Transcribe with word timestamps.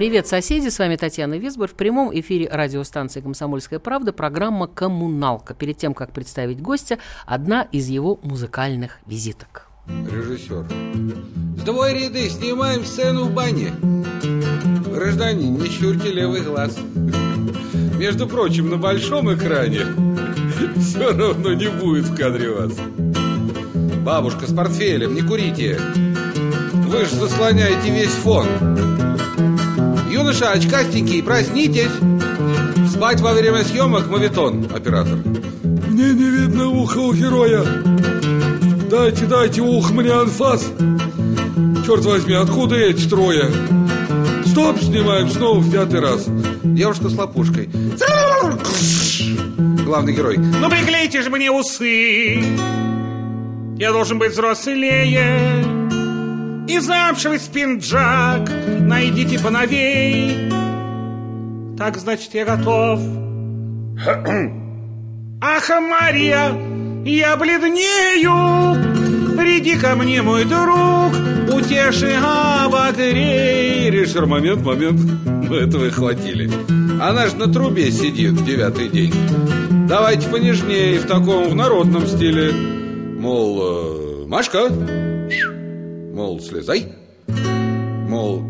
Привет, 0.00 0.26
соседи! 0.26 0.68
С 0.68 0.78
вами 0.78 0.96
Татьяна 0.96 1.34
Висбор. 1.38 1.68
В 1.68 1.74
прямом 1.74 2.10
эфире 2.18 2.48
радиостанции 2.50 3.20
«Комсомольская 3.20 3.78
правда» 3.78 4.14
программа 4.14 4.66
«Коммуналка». 4.66 5.52
Перед 5.52 5.76
тем, 5.76 5.92
как 5.92 6.10
представить 6.10 6.62
гостя, 6.62 6.98
одна 7.26 7.68
из 7.70 7.88
его 7.88 8.18
музыкальных 8.22 8.98
визиток. 9.04 9.68
Режиссер. 9.86 10.64
Сдвой 11.58 11.92
ряды, 11.92 12.30
снимаем 12.30 12.86
сцену 12.86 13.24
в 13.24 13.34
бане. 13.34 13.74
Гражданин, 14.86 15.58
не 15.58 15.68
щурьте 15.68 16.10
левый 16.10 16.40
глаз. 16.40 16.78
Между 17.98 18.26
прочим, 18.26 18.70
на 18.70 18.78
большом 18.78 19.34
экране 19.34 19.80
все 20.76 21.12
равно 21.12 21.52
не 21.52 21.68
будет 21.68 22.06
в 22.06 22.16
кадре 22.16 22.48
вас. 22.48 22.72
Бабушка 24.02 24.46
с 24.46 24.54
портфелем, 24.54 25.14
не 25.14 25.20
курите. 25.20 25.78
Вы 26.72 27.04
же 27.04 27.16
заслоняете 27.16 27.90
весь 27.90 28.12
фон. 28.12 28.46
Юноша, 30.20 30.50
очкастенький, 30.50 31.22
проснитесь. 31.22 31.88
Спать 32.90 33.22
во 33.22 33.32
время 33.32 33.64
съемок 33.64 34.06
мавитон, 34.06 34.68
оператор. 34.70 35.16
Мне 35.64 36.12
не 36.12 36.28
видно 36.28 36.68
уха 36.68 36.98
у 36.98 37.14
героя. 37.14 37.64
Дайте, 38.90 39.24
дайте 39.24 39.62
ух 39.62 39.90
мне 39.92 40.12
анфас. 40.12 40.70
Черт 41.86 42.04
возьми, 42.04 42.34
откуда 42.34 42.76
эти 42.76 43.08
трое? 43.08 43.50
Стоп, 44.44 44.78
снимаем 44.82 45.30
снова 45.30 45.58
в 45.58 45.72
пятый 45.72 46.00
раз. 46.00 46.26
Девушка 46.64 47.08
с 47.08 47.16
лопушкой. 47.16 47.70
Главный 49.86 50.12
герой. 50.12 50.36
Ну 50.36 50.68
приклейте 50.68 51.22
же 51.22 51.30
мне 51.30 51.50
усы. 51.50 52.44
Я 53.78 53.90
должен 53.92 54.18
быть 54.18 54.32
взрослее. 54.32 55.79
И 56.70 56.78
замшевый 56.78 57.40
спинджак 57.40 58.48
найдите 58.82 59.40
поновей. 59.40 60.48
Так, 61.76 61.96
значит, 61.96 62.32
я 62.32 62.44
готов. 62.44 63.00
Ах, 65.40 65.68
Мария, 65.68 66.52
я 67.04 67.36
бледнею. 67.36 68.76
Приди 69.36 69.76
ко 69.78 69.96
мне, 69.96 70.22
мой 70.22 70.44
друг, 70.44 71.12
утеши, 71.52 72.16
обогрей. 72.22 73.90
Режиссер, 73.90 74.26
момент, 74.26 74.62
момент. 74.64 75.00
Ну, 75.24 75.56
этого 75.56 75.86
и 75.86 75.90
хватили. 75.90 76.48
Она 77.02 77.26
же 77.26 77.34
на 77.34 77.52
трубе 77.52 77.90
сидит 77.90 78.44
девятый 78.44 78.88
день. 78.88 79.14
Давайте 79.88 80.28
понежнее, 80.28 81.00
в 81.00 81.06
таком, 81.08 81.48
в 81.48 81.54
народном 81.56 82.06
стиле. 82.06 82.52
Мол, 82.52 83.60
э, 83.60 84.26
Машка, 84.28 84.68
мол, 86.12 86.40
слезай. 86.40 86.86
Мол, 88.08 88.44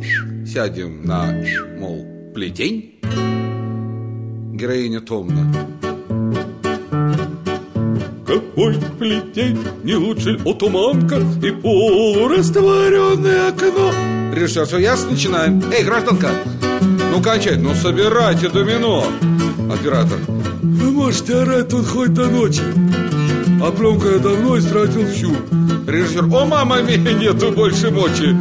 сядем 0.47 1.05
на, 1.05 1.35
мол, 1.79 2.07
плетень. 2.35 3.01
Героиня 4.55 5.01
томно. 5.01 5.55
Какой 8.27 8.79
плетень, 8.99 9.59
не 9.85 9.95
лучше 9.95 10.39
отуманка 10.45 11.17
и 11.43 11.51
полурастворенное 11.51 13.49
окно. 13.49 13.93
Режиссер, 14.35 14.67
все 14.67 14.79
ясно, 14.79 15.11
начинаем. 15.13 15.63
Эй, 15.73 15.85
гражданка, 15.85 16.31
ну 17.13 17.23
кончай, 17.23 17.57
ну 17.57 17.75
собирайте 17.75 18.49
домино. 18.49 19.05
Оператор. 19.73 20.19
Вы 20.63 20.91
можете 20.91 21.37
орать 21.37 21.69
тут 21.69 21.87
хоть 21.87 22.15
до 22.15 22.29
ночи. 22.29 22.63
А 23.63 23.71
пленку 23.73 24.07
я 24.09 24.19
давно 24.19 24.59
истратил 24.59 25.07
всю. 25.07 25.35
Режиссер, 25.87 26.25
о, 26.25 26.45
мама, 26.45 26.81
нету 26.83 27.53
больше 27.53 27.91
мочи. 27.91 28.37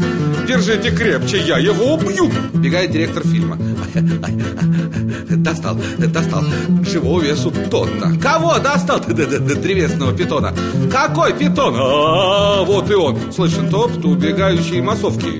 Держите 0.47 0.91
крепче, 0.91 1.37
я 1.45 1.57
его 1.57 1.95
убью. 1.95 2.31
Бегает 2.53 2.91
директор 2.91 3.23
фильма. 3.23 3.57
Достал, 5.29 5.77
достал. 5.97 6.43
Живого 6.83 7.21
весу 7.21 7.53
тонна. 7.69 8.17
Кого 8.19 8.57
достал? 8.59 8.99
Древесного 9.07 10.11
питона. 10.15 10.53
Какой 10.91 11.33
питон? 11.33 11.75
А, 11.77 12.63
вот 12.63 12.89
и 12.89 12.95
он. 12.95 13.31
Слышен 13.31 13.69
топот 13.69 14.03
убегающей 14.03 14.81
массовки. 14.81 15.39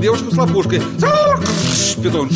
Девушка 0.00 0.30
с 0.30 0.38
лопушкой. 0.38 0.80
Питон. 2.02 2.30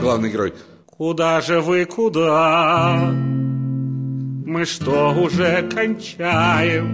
Главный 0.00 0.30
герой. 0.30 0.54
Куда 0.86 1.40
же 1.40 1.60
вы, 1.60 1.84
куда? 1.84 3.12
Мы 4.54 4.64
что, 4.66 5.12
уже 5.12 5.68
кончаем? 5.68 6.86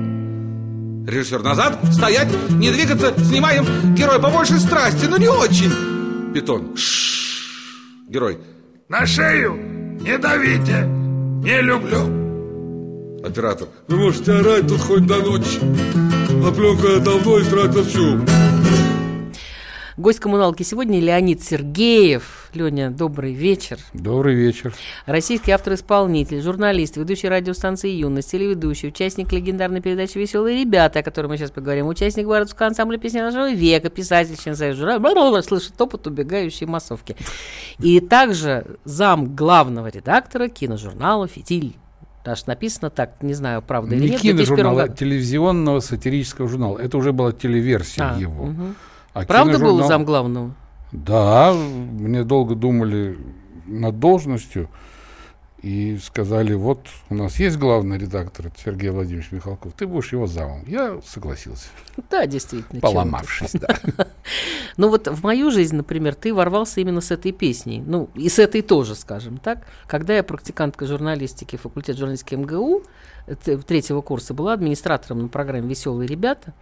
Режиссер, 1.06 1.42
назад, 1.42 1.78
стоять, 1.92 2.28
не 2.52 2.70
двигаться, 2.70 3.12
снимаем. 3.22 3.94
Герой, 3.94 4.18
побольше 4.18 4.58
страсти, 4.58 5.04
но 5.04 5.18
не 5.18 5.28
очень. 5.28 5.70
Питон. 6.32 6.74
Герой. 8.08 8.38
На 8.88 9.04
шею 9.04 9.56
не 10.00 10.16
давите, 10.16 10.86
не 11.44 11.60
люблю. 11.60 13.20
Оператор. 13.22 13.68
Вы 13.88 13.96
можете 13.98 14.32
орать 14.32 14.66
тут 14.66 14.80
хоть 14.80 15.06
до 15.06 15.18
ночи. 15.18 15.60
А 16.42 16.50
пленку 16.52 16.86
я 16.86 16.98
давно 17.00 17.42
истратил 17.42 17.84
всю. 17.84 18.24
Гость 20.00 20.18
коммуналки 20.18 20.62
сегодня 20.62 20.98
Леонид 20.98 21.42
Сергеев. 21.42 22.48
Леня, 22.54 22.90
добрый 22.90 23.34
вечер. 23.34 23.76
Добрый 23.92 24.34
вечер. 24.34 24.72
Российский 25.04 25.50
автор-исполнитель, 25.50 26.40
журналист, 26.40 26.96
ведущий 26.96 27.28
радиостанции 27.28 27.90
«Юность», 27.90 28.30
телеведущий, 28.30 28.88
участник 28.88 29.30
легендарной 29.30 29.82
передачи 29.82 30.16
«Веселые 30.16 30.58
ребята», 30.58 31.00
о 31.00 31.02
которой 31.02 31.26
мы 31.26 31.36
сейчас 31.36 31.50
поговорим, 31.50 31.86
участник 31.86 32.26
Боровского 32.26 32.68
ансамбля 32.68 32.96
песни 32.96 33.20
нашего 33.20 33.52
века, 33.52 33.90
писатель, 33.90 34.38
член 34.42 34.56
Союза 34.56 34.80
журнала, 34.80 35.42
слышит 35.42 35.74
топот 35.74 36.06
убегающей 36.06 36.66
массовки. 36.66 37.14
И 37.78 38.00
также 38.00 38.78
зам 38.84 39.36
главного 39.36 39.88
редактора 39.88 40.48
киножурнала 40.48 41.28
«Фитиль». 41.28 41.76
Даже 42.24 42.44
написано 42.46 42.88
так, 42.88 43.22
не 43.22 43.34
знаю, 43.34 43.60
правда 43.60 43.94
или 43.94 44.04
Не 44.04 44.10
нет. 44.12 44.18
в 44.20 44.22
киножурнала, 44.22 44.82
а 44.82 44.86
2001 44.86 44.86
году. 44.86 44.98
телевизионного 44.98 45.80
сатирического 45.80 46.48
журнала. 46.48 46.78
Это 46.78 46.96
уже 46.96 47.12
была 47.12 47.32
телеверсия 47.32 48.14
А, 48.14 48.18
его. 48.18 48.44
мгм. 48.46 48.76
А 49.12 49.24
Правда 49.24 49.52
был 49.58 49.58
киножурнал- 49.78 49.88
зам 49.88 50.04
главного? 50.04 50.50
Да, 50.92 51.52
мне 51.52 52.24
долго 52.24 52.54
думали 52.54 53.18
над 53.66 53.98
должностью 53.98 54.68
и 55.62 55.98
сказали, 55.98 56.54
вот 56.54 56.86
у 57.10 57.14
нас 57.14 57.38
есть 57.38 57.58
главный 57.58 57.98
редактор, 57.98 58.50
Сергей 58.64 58.90
Владимирович 58.90 59.30
Михалков, 59.30 59.74
ты 59.74 59.86
будешь 59.86 60.12
его 60.12 60.26
замом. 60.26 60.64
Я 60.66 61.00
согласился, 61.04 61.68
Да, 62.10 62.26
действительно. 62.26 62.80
поломавшись, 62.80 63.52
да. 63.52 63.78
Ну 64.76 64.88
вот 64.88 65.08
в 65.08 65.22
мою 65.22 65.50
жизнь, 65.50 65.76
например, 65.76 66.14
ты 66.14 66.32
ворвался 66.32 66.80
именно 66.80 67.00
с 67.00 67.10
этой 67.10 67.32
песней. 67.32 67.82
Ну, 67.84 68.08
и 68.14 68.28
с 68.28 68.38
этой 68.38 68.62
тоже, 68.62 68.94
скажем 68.94 69.36
так. 69.36 69.66
Когда 69.86 70.16
я 70.16 70.22
практикантка 70.22 70.86
журналистики, 70.86 71.56
факультет 71.56 71.98
журналистики 71.98 72.36
МГУ, 72.36 72.84
третьего 73.66 74.00
курса, 74.00 74.32
была 74.32 74.54
администратором 74.54 75.22
на 75.22 75.28
программе 75.28 75.68
«Веселые 75.68 76.08
ребята», 76.08 76.54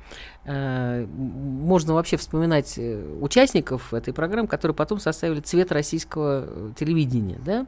э, 0.44 1.06
можно 1.06 1.94
вообще 1.94 2.16
вспоминать 2.16 2.74
э, 2.76 3.18
участников 3.20 3.94
этой 3.94 4.12
программы, 4.12 4.48
которые 4.48 4.74
потом 4.74 4.98
составили 4.98 5.40
цвет 5.40 5.70
российского 5.70 6.44
э, 6.46 6.70
телевидения, 6.78 7.38
да? 7.44 7.66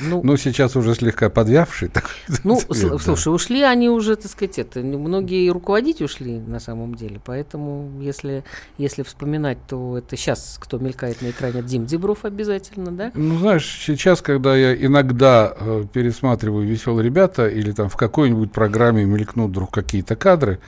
Ну, 0.00 0.20
Ну, 0.22 0.36
сейчас 0.36 0.76
уже 0.76 0.94
слегка 0.94 1.30
подвявший. 1.30 1.88
такой 1.88 2.10
ну, 2.44 2.60
цвет, 2.60 2.92
да. 2.92 2.98
слушай, 2.98 3.32
ушли 3.32 3.62
они 3.62 3.88
уже, 3.88 4.16
так 4.16 4.30
сказать, 4.30 4.58
это, 4.58 4.80
многие 4.80 5.48
руководить 5.50 6.02
ушли 6.02 6.38
на 6.38 6.60
самом 6.60 6.94
деле, 6.94 7.20
поэтому 7.24 8.00
если, 8.00 8.44
если 8.78 9.02
вспоминать, 9.02 9.58
то 9.68 9.98
это 9.98 10.16
сейчас, 10.16 10.58
кто 10.60 10.78
мелькает 10.78 11.22
на 11.22 11.30
экране, 11.30 11.62
Дим 11.62 11.86
Дебров 11.86 12.24
обязательно, 12.24 12.90
да? 12.90 13.12
Ну, 13.14 13.38
знаешь, 13.38 13.82
сейчас, 13.86 14.22
когда 14.22 14.56
я 14.56 14.74
иногда 14.74 15.54
э, 15.58 15.84
пересматриваю 15.92 16.66
«Веселые 16.66 17.04
ребята» 17.04 17.48
или 17.48 17.72
там 17.72 17.88
в 17.88 17.96
какой-нибудь 17.96 18.52
программе 18.52 19.04
мелькнут 19.04 19.50
вдруг 19.50 19.70
какие-то 19.70 20.16
кадры, 20.16 20.60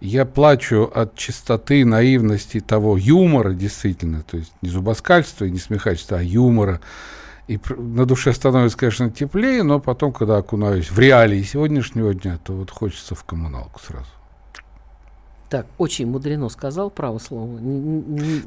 я 0.00 0.24
плачу 0.24 0.90
от 0.94 1.16
чистоты, 1.16 1.84
наивности 1.84 2.60
того 2.60 2.96
юмора, 2.96 3.52
действительно, 3.54 4.22
то 4.22 4.36
есть 4.36 4.52
не 4.62 4.68
зубоскальства 4.68 5.46
и 5.46 5.50
не 5.50 5.58
смехачества, 5.58 6.18
а 6.18 6.22
юмора. 6.22 6.80
И 7.48 7.60
на 7.76 8.06
душе 8.06 8.32
становится, 8.32 8.76
конечно, 8.76 9.10
теплее, 9.10 9.62
но 9.62 9.78
потом, 9.78 10.12
когда 10.12 10.38
окунаюсь 10.38 10.90
в 10.90 10.98
реалии 10.98 11.42
сегодняшнего 11.42 12.12
дня, 12.12 12.38
то 12.42 12.52
вот 12.52 12.70
хочется 12.70 13.14
в 13.14 13.22
коммуналку 13.24 13.80
сразу. 13.80 14.06
Так, 15.48 15.66
очень 15.78 16.08
мудрено 16.08 16.48
сказал, 16.48 16.90
право 16.90 17.18
слово. 17.18 17.58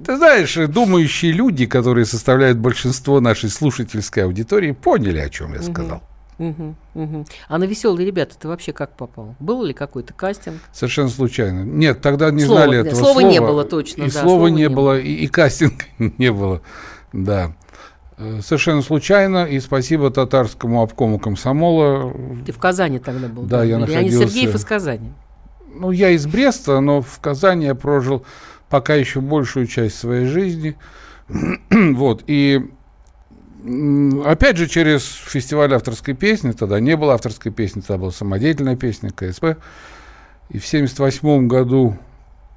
Ты 0.05 0.17
знаешь, 0.17 0.53
думающие 0.67 1.31
люди, 1.31 1.65
которые 1.65 2.05
составляют 2.05 2.57
большинство 2.57 3.21
нашей 3.21 3.49
слушательской 3.49 4.25
аудитории, 4.25 4.73
поняли, 4.73 5.19
о 5.19 5.29
чем 5.29 5.53
я 5.53 5.61
сказал. 5.61 6.03
Мгм, 6.37 6.75
мгм. 6.93 7.25
А 7.49 7.57
на 7.57 7.65
веселые 7.65 8.05
ребята 8.05 8.35
ты 8.37 8.47
вообще 8.47 8.71
как 8.73 8.95
попал? 8.95 9.35
Был 9.39 9.63
ли 9.63 9.73
какой-то 9.73 10.13
кастинг? 10.13 10.61
Совершенно 10.73 11.09
случайно. 11.09 11.63
Нет, 11.63 12.01
тогда 12.01 12.31
не 12.31 12.43
Слова, 12.45 12.63
знали 12.63 12.79
этого 12.79 12.95
слова 12.95 13.19
слова. 13.19 13.31
не 13.31 13.41
было 13.41 13.63
точно, 13.65 14.03
И 14.03 14.11
да, 14.11 14.21
слова 14.21 14.47
не 14.47 14.55
не 14.55 14.69
было, 14.69 14.97
и, 14.99 15.13
и 15.13 15.27
кастинга 15.27 15.83
не 15.97 16.31
было. 16.31 16.61
Да. 17.11 17.53
Э, 18.19 18.41
Совершенно 18.43 18.81
случайно, 18.81 19.45
и 19.45 19.59
спасибо 19.61 20.11
татарскому 20.11 20.81
обкому 20.81 21.19
комсомола. 21.19 22.13
Ты 22.45 22.51
в 22.51 22.59
Казани 22.59 22.99
тогда 22.99 23.29
был? 23.29 23.43
Да, 23.43 23.63
я 23.63 23.77
Леонид 23.77 23.87
находился- 23.87 24.27
Сергеев 24.27 24.55
из 24.55 24.65
Казани. 24.65 25.11
Ну, 25.73 25.91
я 25.91 26.09
из 26.09 26.27
Бреста, 26.27 26.81
но 26.81 27.01
в 27.01 27.19
Казани 27.21 27.65
я 27.65 27.75
прожил 27.75 28.25
пока 28.69 28.95
еще 28.95 29.21
большую 29.21 29.67
часть 29.67 29.97
своей 29.97 30.25
жизни. 30.25 30.75
вот, 31.69 32.23
и 32.27 32.69
опять 34.25 34.57
же 34.57 34.67
через 34.67 35.03
фестиваль 35.03 35.73
авторской 35.73 36.13
песни, 36.13 36.51
тогда 36.51 36.81
не 36.81 36.97
было 36.97 37.13
авторской 37.13 37.53
песни, 37.53 37.79
тогда 37.79 37.97
была 37.99 38.11
самодеятельная 38.11 38.75
песня, 38.75 39.11
КСП. 39.11 39.57
И 40.49 40.57
в 40.59 40.67
78 40.67 41.47
году, 41.47 41.95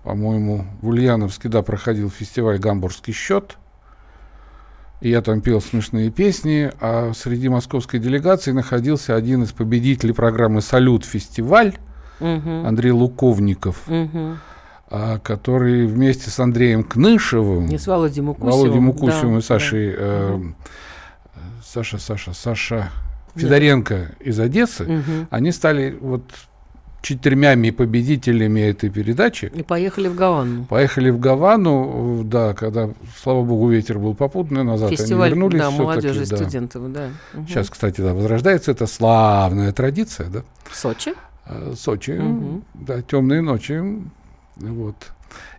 по-моему, 0.03 0.65
в 0.81 0.89
Ульяновске, 0.89 1.49
да, 1.49 1.63
проходил 1.63 2.11
фестиваль 2.11 2.59
«Гамбургский 2.59 3.13
счет». 3.13 3.59
И 5.03 5.11
я 5.11 5.21
там 5.21 5.41
пел 5.41 5.61
смешные 5.61 6.11
песни, 6.11 6.71
а 6.81 7.13
среди 7.13 7.49
московской 7.49 7.99
делегации 7.99 8.53
находился 8.53 9.17
один 9.17 9.43
из 9.43 9.51
победителей 9.51 10.13
программы 10.13 10.63
«Салют 10.63 11.05
фестиваль», 11.05 11.75
Мгм, 12.21 12.67
Андрей 12.67 12.93
Луковников, 12.93 13.83
а, 13.89 15.19
который 15.19 15.87
вместе 15.87 16.31
с 16.31 16.39
Андреем 16.39 16.85
Кнышевым, 16.85 17.67
Не 17.67 17.79
с 17.79 17.89
Володей 17.89 18.23
Мукусевым. 18.23 18.53
Володей 18.53 18.81
Мукусевым 18.81 19.33
да, 19.33 19.39
и 19.39 19.43
Сашей, 19.43 19.95
э, 19.97 20.41
Саша, 21.65 21.99
Саша, 21.99 22.33
Саша 22.33 22.91
Федоренко 23.35 24.13
из 24.21 24.39
Одессы, 24.39 24.85
да. 24.85 24.93
Мгм. 24.93 25.29
они 25.31 25.51
стали 25.51 25.99
вот 26.01 26.23
четырьмями 27.03 27.71
победителями 27.71 28.61
этой 28.61 28.89
передачи. 28.89 29.51
И 29.55 29.63
поехали 29.63 30.09
в 30.09 30.15
Гавану. 30.15 30.65
Поехали 30.65 31.11
в 31.11 31.19
Гавану, 31.19 32.23
да, 32.25 32.55
когда, 32.55 32.91
слава 33.21 33.43
богу, 33.43 33.69
ветер 33.69 33.99
был 33.99 34.15
попутный, 34.15 34.63
назад 34.65 34.91
Фестиваль 34.91 35.33
они 35.33 35.41
вернулись. 35.41 35.61
да, 35.61 35.71
молодежи 35.71 36.23
и 36.23 36.27
да. 36.27 36.37
студентов. 36.37 36.93
Да. 36.93 37.09
Мгм. 37.35 37.49
Сейчас, 37.49 37.69
кстати, 37.69 38.01
да, 38.01 38.15
возрождается 38.15 38.71
эта 38.71 38.87
славная 38.87 39.73
традиция, 39.73 40.29
да. 40.29 40.43
В 40.71 40.77
Сочи? 40.77 41.13
Э, 41.47 41.75
Сочи, 41.77 42.13
Мгм. 42.13 42.65
да, 42.75 43.03
темные 43.03 43.43
ночи, 43.43 43.83
вот. 44.57 44.97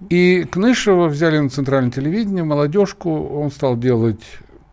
И 0.09 0.45
Кнышева 0.49 1.07
взяли 1.07 1.39
на 1.39 1.49
центральное 1.49 1.91
телевидение, 1.91 2.43
молодежку, 2.43 3.27
он 3.27 3.51
стал 3.51 3.75
делать 3.77 4.21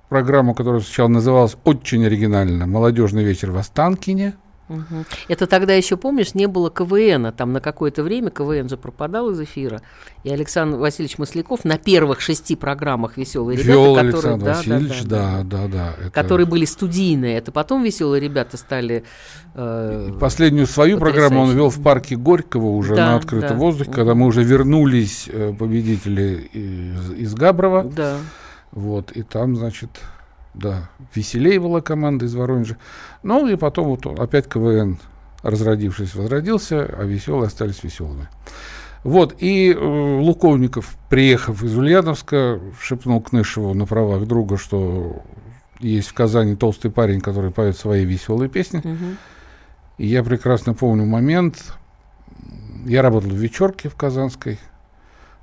программу, 0.09 0.55
которая 0.55 0.81
сначала 0.81 1.09
называлась 1.09 1.57
очень 1.65 2.05
оригинально 2.05 2.67
«Молодежный 2.67 3.25
вечер 3.25 3.51
в 3.51 3.57
Останкине». 3.57 4.35
Мгм. 4.71 5.05
Это 5.27 5.47
тогда 5.49 5.75
еще, 5.75 5.97
помнишь, 5.97 6.35
не 6.35 6.47
было 6.47 6.71
КВНа. 6.71 7.33
Там 7.33 7.53
на 7.53 7.61
какое-то 7.61 8.05
время 8.05 8.31
КВН 8.31 8.69
же 8.69 8.77
пропадал 8.77 9.31
из 9.31 9.41
эфира. 9.41 9.83
И 10.23 10.31
Александр 10.31 10.79
Васильевич 10.79 11.19
Масляков 11.19 11.65
на 11.65 11.77
первых 11.77 12.21
шести 12.21 12.55
программах 12.55 13.17
«Веселые 13.17 13.57
ребята», 13.59 13.73
Вел 13.73 13.95
которые, 13.97 14.11
Александр 14.15 14.45
да, 14.45 14.53
да, 14.53 14.57
Васильевич, 14.59 15.03
да, 15.03 15.41
да, 15.43 15.43
да, 15.43 15.69
да. 15.69 15.95
это- 16.01 16.11
которые 16.11 16.47
были 16.47 16.65
студийные. 16.65 17.37
Это 17.37 17.51
потом 17.51 17.83
«Веселые 17.83 18.21
ребята» 18.21 18.57
стали... 18.57 19.03
э, 19.55 20.13
Последнюю 20.21 20.67
свою 20.69 20.99
программу 20.99 21.41
он 21.43 21.51
вел 21.57 21.71
в 21.71 21.83
парке 21.83 22.15
Горького 22.15 22.67
уже 22.67 22.95
Да, 22.95 23.07
на 23.07 23.17
открытом 23.17 23.51
да. 23.59 23.65
воздухе, 23.65 23.91
когда 23.91 24.15
мы 24.15 24.27
уже 24.27 24.45
вернулись 24.45 25.29
э, 25.33 25.53
победители 25.59 26.49
из, 26.53 27.11
из 27.13 27.35
Габрова. 27.35 27.83
Да. 27.85 28.19
Вот, 28.71 29.11
и 29.11 29.23
там, 29.25 29.57
значит, 29.57 29.91
да, 30.55 30.91
веселее 31.15 31.61
была 31.61 31.81
команда 31.81 32.27
из 32.27 32.35
Воронежа. 32.35 32.77
Ну, 33.23 33.47
и 33.47 33.57
потом 33.57 33.89
вот 33.89 34.07
опять 34.19 34.49
КВН, 34.49 34.99
разродившись, 35.43 36.15
возродился, 36.15 36.85
а 36.85 37.05
веселые 37.05 37.47
остались 37.47 37.83
веселыми. 37.83 38.29
Вот, 39.03 39.37
и 39.39 39.73
э, 39.73 40.19
Луковников, 40.21 40.97
приехав 41.09 41.63
из 41.63 41.77
Ульяновска, 41.77 42.61
шепнул 42.81 43.23
Кнышеву 43.23 43.73
на 43.73 43.87
правах 43.87 44.27
друга, 44.27 44.59
что 44.59 45.23
есть 45.79 46.09
в 46.09 46.15
Казани 46.15 46.55
толстый 46.55 46.91
парень, 46.91 47.21
который 47.21 47.51
поет 47.51 47.79
свои 47.79 48.05
веселые 48.05 48.51
песни. 48.51 48.83
Мгм. 48.85 49.17
И 49.97 50.07
я 50.07 50.23
прекрасно 50.23 50.75
помню 50.75 51.07
момент. 51.07 51.75
Я 52.85 53.01
работал 53.03 53.31
в 53.31 53.35
вечерке 53.35 53.89
в 53.89 53.95
Казанской, 53.95 54.59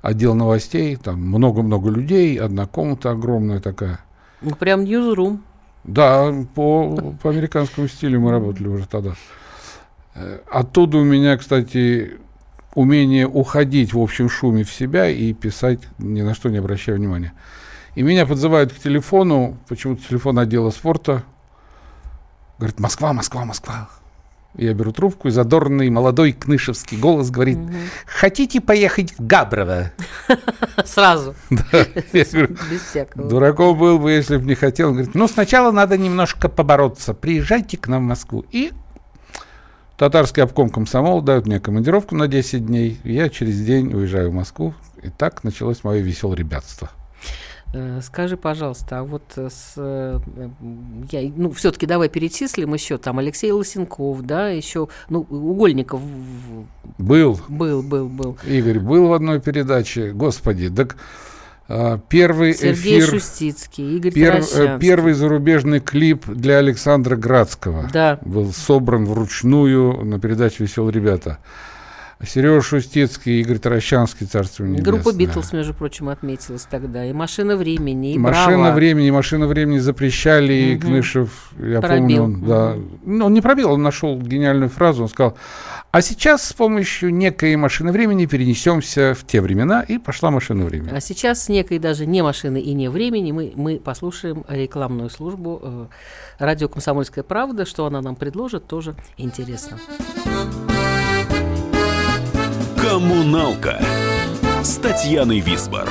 отдел 0.02 0.34
новостей, 0.34 0.96
там 0.96 1.20
много-много 1.20 1.90
людей, 1.90 2.36
одна 2.38 2.66
комната 2.66 3.10
огромная 3.10 3.60
такая. 3.60 4.00
Ну, 4.40 4.54
прям 4.54 4.84
ньюзрум. 4.84 5.42
Да, 5.84 6.32
по, 6.54 7.14
по 7.22 7.30
американскому 7.30 7.88
стилю 7.88 8.20
мы 8.20 8.30
работали 8.30 8.68
уже 8.68 8.86
тогда. 8.86 9.14
Э, 10.14 10.40
Оттуда 10.50 10.98
у 10.98 11.04
меня, 11.04 11.36
кстати, 11.36 12.18
умение 12.74 13.26
уходить 13.26 13.92
в 13.94 13.98
общем 14.00 14.28
шуме 14.28 14.64
в 14.64 14.72
себя 14.72 15.08
и 15.08 15.32
писать, 15.32 15.80
ни 15.98 16.22
на 16.22 16.34
что 16.34 16.50
не 16.50 16.58
обращая 16.58 16.96
внимания. 16.96 17.32
И 17.94 18.02
меня 18.02 18.26
подзывают 18.26 18.72
к 18.72 18.78
телефону, 18.78 19.56
почему-то 19.68 20.06
телефон 20.06 20.38
отдела 20.38 20.70
спорта. 20.70 21.24
Говорит, 22.58 22.78
Москва, 22.80 23.12
Москва, 23.12 23.44
Москва. 23.44 23.88
Я 24.56 24.72
беру 24.72 24.92
трубку, 24.92 25.28
и 25.28 25.30
задорный 25.30 25.90
молодой 25.90 26.32
кнышевский 26.32 26.98
голос 26.98 27.30
говорит, 27.30 27.58
хотите 28.06 28.60
поехать 28.60 29.12
в 29.12 29.24
Габрово? 29.24 29.92
Сразу. 30.84 31.34
Я 32.12 32.24
говорю, 32.24 32.56
Без 32.70 32.82
всякого. 32.82 33.28
Дураком 33.28 33.78
был 33.78 33.98
бы, 33.98 34.12
если 34.12 34.36
бы 34.36 34.46
не 34.46 34.54
хотел. 34.54 34.88
Он 34.88 34.94
говорит, 34.94 35.14
ну, 35.14 35.28
сначала 35.28 35.70
надо 35.70 35.96
немножко 35.98 36.48
побороться. 36.48 37.14
Приезжайте 37.14 37.76
к 37.76 37.86
нам 37.88 38.04
в 38.04 38.08
Москву. 38.08 38.44
И 38.50 38.72
татарский 39.96 40.42
обком 40.42 40.70
комсомол 40.70 41.20
дает 41.20 41.46
мне 41.46 41.60
командировку 41.60 42.16
на 42.16 42.26
10 42.26 42.66
дней. 42.66 42.98
Я 43.04 43.28
через 43.28 43.60
день 43.60 43.92
уезжаю 43.92 44.30
в 44.30 44.34
Москву. 44.34 44.74
И 45.02 45.10
так 45.10 45.44
началось 45.44 45.84
мое 45.84 46.00
веселое 46.00 46.36
ребятство. 46.36 46.90
Э, 47.74 48.00
Скажи, 48.02 48.36
пожалуйста, 48.36 49.00
а 49.00 49.04
вот 49.04 49.24
э, 49.36 49.48
с, 49.50 49.74
э, 49.76 50.18
я, 51.10 51.32
ну, 51.36 51.50
все-таки 51.50 51.86
давай 51.86 52.08
перечислим 52.08 52.72
еще 52.72 52.96
там 52.96 53.18
Алексей 53.18 53.52
Лосенков, 53.52 54.22
да, 54.22 54.48
еще, 54.48 54.88
ну, 55.10 55.26
Угольников 55.28 56.00
Был, 56.96 57.38
был, 57.48 57.82
был, 57.82 58.08
был. 58.08 58.38
Игорь, 58.46 58.78
был 58.78 59.08
в 59.08 59.12
одной 59.12 59.40
передаче. 59.40 60.12
Господи, 60.12 60.70
так 60.70 60.96
первый 62.08 62.54
Сергей 62.54 63.00
эфир, 63.00 63.08
Шустицкий, 63.10 63.96
Игорь 63.96 64.12
пер- 64.12 64.78
первый 64.78 65.12
зарубежный 65.12 65.80
клип 65.80 66.26
для 66.26 66.56
Александра 66.56 67.14
Градского. 67.16 67.90
Да. 67.92 68.18
был 68.22 68.50
собран 68.54 69.04
вручную 69.04 70.02
на 70.06 70.18
передаче 70.18 70.64
«Веселые 70.64 70.94
ребята». 70.94 71.38
Сережа 72.26 72.60
Шустецкий, 72.60 73.40
Игорь 73.40 73.58
Таращанский, 73.58 74.26
царство 74.26 74.64
ему 74.64 74.78
Группа 74.78 75.10
небесное. 75.10 75.26
Битлз, 75.26 75.52
между 75.52 75.72
прочим, 75.72 76.08
отметилась 76.08 76.66
тогда. 76.68 77.04
И 77.04 77.12
«Машина 77.12 77.56
времени», 77.56 78.14
и 78.14 78.18
Машина 78.18 78.56
«Браво». 78.58 78.74
времени, 78.74 79.10
машина 79.10 79.46
времени 79.46 79.78
запрещали, 79.78 80.52
и 80.52 80.74
Мгм. 80.74 80.80
Кнышев, 80.80 81.52
я 81.58 81.80
Пробил. 81.80 81.98
помню, 81.98 82.22
он, 82.22 82.44
да, 82.44 82.74
ну, 83.04 83.26
он 83.26 83.34
не 83.34 83.40
пробил, 83.40 83.70
он 83.70 83.82
нашел 83.82 84.18
гениальную 84.20 84.68
фразу, 84.68 85.04
он 85.04 85.08
сказал, 85.08 85.36
а 85.92 86.02
сейчас 86.02 86.42
с 86.42 86.52
помощью 86.52 87.14
некой 87.14 87.54
машины 87.54 87.92
времени 87.92 88.26
перенесемся 88.26 89.14
в 89.14 89.24
те 89.24 89.40
времена, 89.40 89.82
и 89.82 89.98
пошла 89.98 90.32
машина 90.32 90.64
времени. 90.64 90.90
А 90.92 91.00
сейчас 91.00 91.44
с 91.44 91.48
некой 91.48 91.78
даже 91.78 92.04
не 92.04 92.22
машины 92.22 92.60
и 92.60 92.74
не 92.74 92.90
времени 92.90 93.30
мы, 93.30 93.52
мы 93.54 93.78
послушаем 93.78 94.44
рекламную 94.48 95.08
службу 95.08 95.60
э, 95.62 95.86
радио 96.40 96.68
«Комсомольская 96.68 97.22
правда». 97.22 97.64
Что 97.64 97.86
она 97.86 98.02
нам 98.02 98.16
предложит, 98.16 98.66
тоже 98.66 98.96
интересно. 99.16 99.78
Коммуналка 102.80 103.82
с 104.62 104.76
Татьяной 104.76 105.40
Висбор. 105.40 105.88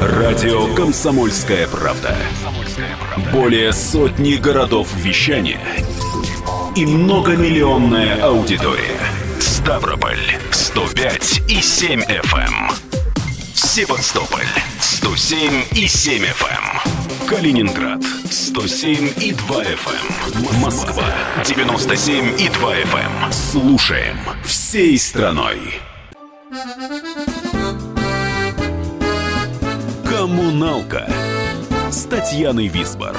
Радио 0.00 0.74
«Комсомольская 0.74 1.68
правда». 1.68 2.16
Более 3.32 3.72
сотни 3.74 4.34
городов 4.36 4.88
вещания 4.96 5.60
и 6.74 6.86
многомиллионная 6.86 8.22
аудитория. 8.22 8.98
Ставрополь 9.38 10.38
105 10.50 11.42
и 11.48 11.60
7 11.60 12.00
FM. 12.00 12.87
Севастополь 13.78 14.42
107 14.80 15.66
и 15.76 15.86
7 15.86 16.24
FM. 16.24 17.28
Калининград 17.28 18.02
107 18.28 19.12
и 19.22 19.30
2 19.30 19.62
FM. 19.62 20.58
Москва 20.60 21.04
97 21.44 22.40
и 22.40 22.48
2 22.48 22.74
FM. 22.74 23.32
Слушаем 23.32 24.16
всей 24.44 24.98
страной. 24.98 25.60
Коммуналка 30.04 31.08
с 31.88 32.02
Татьяной 32.06 32.66
Висбор. 32.66 33.16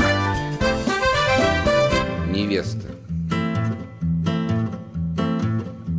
Невеста. 2.29 2.89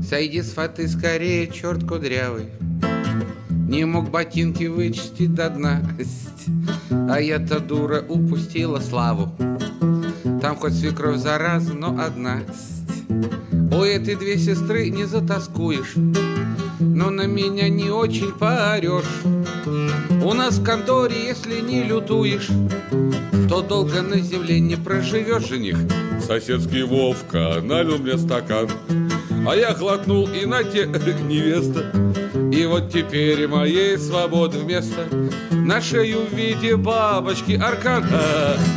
Сойди 0.07 0.43
с 0.43 0.52
фаты 0.52 0.87
скорее, 0.87 1.47
черт 1.50 1.88
кудрявый. 1.88 2.50
Не 3.70 3.84
мог 3.84 4.10
ботинки 4.10 4.64
вычистить 4.64 5.32
до 5.32 5.48
дна. 5.48 5.80
А 6.90 7.20
я-то 7.20 7.60
дура 7.60 8.04
упустила 8.08 8.80
славу. 8.80 9.32
Там 10.40 10.56
хоть 10.56 10.74
свекровь 10.74 11.18
зараза, 11.18 11.72
но 11.72 11.96
одна. 12.04 12.40
У 13.70 13.82
этой 13.82 14.16
две 14.16 14.38
сестры 14.38 14.90
не 14.90 15.04
затаскуешь, 15.04 15.94
но 16.80 17.10
на 17.10 17.26
меня 17.26 17.68
не 17.68 17.90
очень 17.90 18.32
поорешь. 18.32 19.04
У 20.20 20.34
нас 20.34 20.58
в 20.58 20.64
конторе, 20.64 21.28
если 21.28 21.60
не 21.60 21.84
лютуешь, 21.84 22.48
то 23.48 23.62
долго 23.62 24.02
на 24.02 24.18
земле 24.18 24.58
не 24.58 24.74
проживешь, 24.74 25.46
жених. 25.46 25.78
Соседский 26.26 26.82
Вовка 26.82 27.60
налил 27.62 27.98
мне 27.98 28.18
стакан, 28.18 28.68
а 29.48 29.54
я 29.54 29.74
глотнул 29.74 30.28
и 30.28 30.44
на 30.44 30.64
те 30.64 30.86
невеста. 31.28 32.10
И 32.52 32.66
вот 32.66 32.92
теперь 32.92 33.47
моей 33.47 33.97
свободы 33.97 34.59
вместо 34.59 35.07
На 35.52 35.80
шею 35.80 36.26
в 36.26 36.35
виде 36.35 36.76
бабочки 36.76 37.52
аркан 37.52 38.04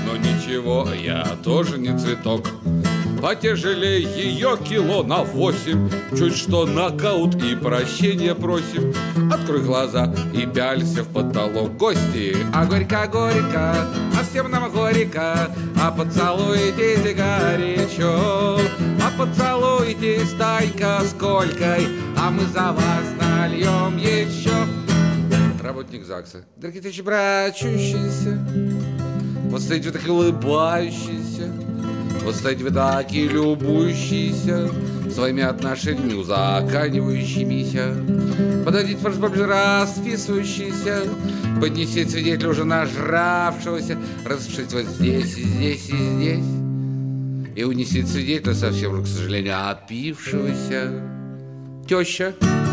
Но 0.05 0.15
ничего, 0.15 0.87
я 0.93 1.25
тоже 1.43 1.79
не 1.79 1.97
цветок 1.97 2.45
Потяжелее 3.23 4.01
ее 4.01 4.57
кило 4.61 5.01
на 5.01 5.23
восемь. 5.23 5.89
Чуть 6.09 6.35
что 6.35 6.65
нокаут 6.65 7.41
и 7.41 7.55
прощения 7.55 8.35
просим. 8.35 8.93
Открой 9.31 9.63
глаза 9.63 10.13
и 10.33 10.45
пялься 10.45 11.03
в 11.03 11.07
потолок. 11.07 11.77
Гости, 11.77 12.35
а 12.53 12.65
горько-горько 12.65 13.87
А 14.19 14.23
всем 14.29 14.51
нам 14.51 14.69
горько 14.69 15.49
А 15.81 15.91
поцелуйтесь 15.91 17.15
горячо. 17.15 18.59
А 19.01 19.17
поцелуйтесь 19.17 20.33
тайка 20.37 20.99
сколько 21.09 21.77
А 22.17 22.29
мы 22.29 22.41
за 22.47 22.73
вас 22.73 23.05
нальем 23.21 23.95
еще 23.95 24.51
Работник 25.63 26.03
ЗАГСа. 26.03 26.43
Дорогие 26.57 26.81
товарищи 26.81 27.01
брачущиеся 27.01 28.45
Вот 29.45 29.61
стоите 29.61 29.91
вы 29.91 29.97
так 29.97 30.09
улыбающиеся 30.09 31.62
вот 32.23 32.35
стоите 32.35 32.63
вы 32.63 32.71
так 32.71 33.11
и 33.11 33.27
любующиеся 33.27 34.69
Своими 35.13 35.43
отношениями 35.43 36.13
узаканивающимися. 36.13 37.93
Подойдите, 38.65 38.97
пожалуйста, 38.97 39.21
поближе 39.21 39.47
расписывающиеся 39.47 41.03
Поднесите 41.59 42.09
свидетеля 42.09 42.49
уже 42.49 42.65
нажравшегося. 42.65 43.97
Распишите 44.25 44.77
вот 44.77 44.85
здесь, 44.85 45.37
и 45.37 45.43
здесь, 45.43 45.89
и 45.89 45.95
здесь. 45.95 46.45
И 47.55 47.63
унесите 47.63 48.07
свидетеля 48.07 48.55
совсем, 48.55 49.03
к 49.03 49.07
сожалению, 49.07 49.69
опившегося 49.69 50.91
Теща. 51.87 52.33
А 52.41 52.63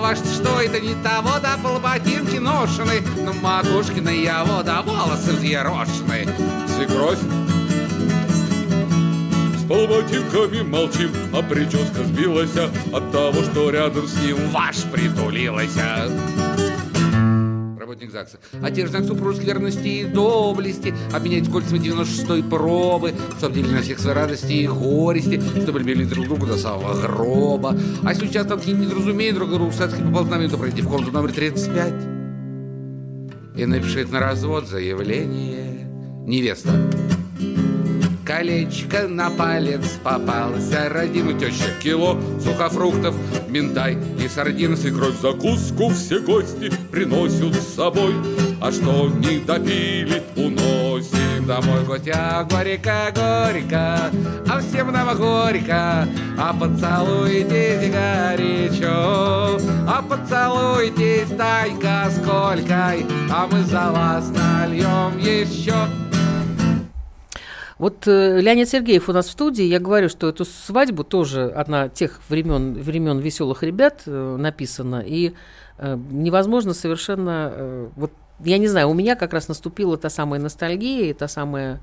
ваш 0.00 0.18
что 0.18 0.60
это 0.60 0.80
не 0.80 0.94
того, 1.02 1.38
да 1.40 1.58
полботинки 1.62 2.36
ношены, 2.36 3.02
но 3.24 3.32
макушкины 3.32 4.10
его, 4.10 4.62
да 4.62 4.82
волосы 4.82 5.32
взъерошены. 5.32 6.26
Свекровь 6.76 7.18
с 9.58 9.68
полботинками 9.68 10.62
молчим, 10.62 11.10
а 11.32 11.42
прическа 11.42 12.04
сбилась 12.04 12.56
от 12.92 13.12
того, 13.12 13.42
что 13.42 13.70
рядом 13.70 14.06
с 14.06 14.16
ним 14.22 14.50
ваш 14.50 14.82
притулилась. 14.92 15.76
Работник 17.98 18.12
ЗАГСа. 18.12 18.38
Отец 18.62 18.90
знак 18.90 19.04
супружеской 19.04 19.46
верности 19.46 19.88
и 19.88 20.04
доблести, 20.04 20.94
обменять 21.12 21.50
кольцами 21.50 21.78
96-й 21.78 22.44
пробы, 22.44 23.12
чтобы 23.38 23.56
делили 23.56 23.74
на 23.74 23.82
всех 23.82 23.98
свои 23.98 24.14
радости 24.14 24.52
и 24.52 24.68
горести, 24.68 25.42
чтобы 25.62 25.80
любили 25.80 26.04
друг 26.04 26.26
друга 26.26 26.46
до 26.46 26.56
самого 26.56 27.00
гроба. 27.00 27.76
А 28.04 28.10
если 28.10 28.28
сейчас 28.28 28.46
там 28.46 28.60
какие-нибудь 28.60 28.88
недоразумения 28.88 29.32
друг 29.32 29.50
другу, 29.50 29.72
штатские 29.72 30.06
поползнамения, 30.06 30.50
то 30.50 30.58
пройди 30.58 30.82
в 30.82 30.88
комнату 30.88 31.12
номер 31.12 31.32
35 31.32 31.92
и 33.56 33.66
напишет 33.66 34.12
на 34.12 34.20
развод 34.20 34.68
заявление 34.68 35.88
невеста. 36.24 36.70
Колечко 38.28 39.08
на 39.08 39.30
палец 39.30 39.98
попалось, 40.04 40.70
а 40.74 40.90
родину 40.90 41.32
теща 41.32 41.70
кило 41.82 42.20
сухофруктов, 42.44 43.14
минтай 43.48 43.96
и 44.22 44.28
сардин, 44.28 44.76
свекровь 44.76 45.18
закуску 45.18 45.88
все 45.88 46.20
гости 46.20 46.70
приносят 46.92 47.54
с 47.54 47.74
собой, 47.74 48.12
а 48.60 48.70
что 48.70 49.08
не 49.08 49.38
допили, 49.38 50.22
уносим 50.36 51.46
домой 51.46 51.82
гости. 51.86 52.12
А 52.14 52.44
горько, 52.44 53.14
горько, 53.14 54.10
а 54.46 54.60
всем 54.60 54.92
нам 54.92 55.16
горько, 55.16 56.06
а 56.38 56.52
поцелуйтесь 56.52 57.90
горячо, 57.90 59.58
а 59.88 60.02
поцелуйтесь 60.06 61.34
тайка 61.34 62.10
сколько, 62.10 62.92
а 63.30 63.48
мы 63.50 63.62
за 63.64 63.90
вас 63.90 64.28
нальем 64.28 65.16
еще. 65.16 65.72
Вот 67.78 68.08
э, 68.08 68.40
Леонид 68.40 68.68
Сергеев 68.68 69.08
у 69.08 69.12
нас 69.12 69.28
в 69.28 69.30
студии. 69.30 69.64
Я 69.64 69.78
говорю, 69.78 70.08
что 70.08 70.28
эту 70.28 70.44
свадьбу 70.44 71.04
тоже 71.04 71.46
одна 71.46 71.88
тех 71.88 72.20
времен, 72.28 72.74
времен 72.74 73.18
веселых 73.20 73.62
ребят 73.62 74.02
э, 74.06 74.36
написана. 74.36 75.02
И 75.06 75.34
э, 75.78 75.98
невозможно 76.10 76.74
совершенно... 76.74 77.52
Э, 77.52 77.88
вот 77.94 78.12
я 78.40 78.58
не 78.58 78.68
знаю, 78.68 78.88
у 78.88 78.94
меня 78.94 79.16
как 79.16 79.32
раз 79.32 79.48
наступила 79.48 79.96
та 79.96 80.10
самая 80.10 80.40
ностальгия, 80.40 81.14
та 81.14 81.28
самая, 81.28 81.80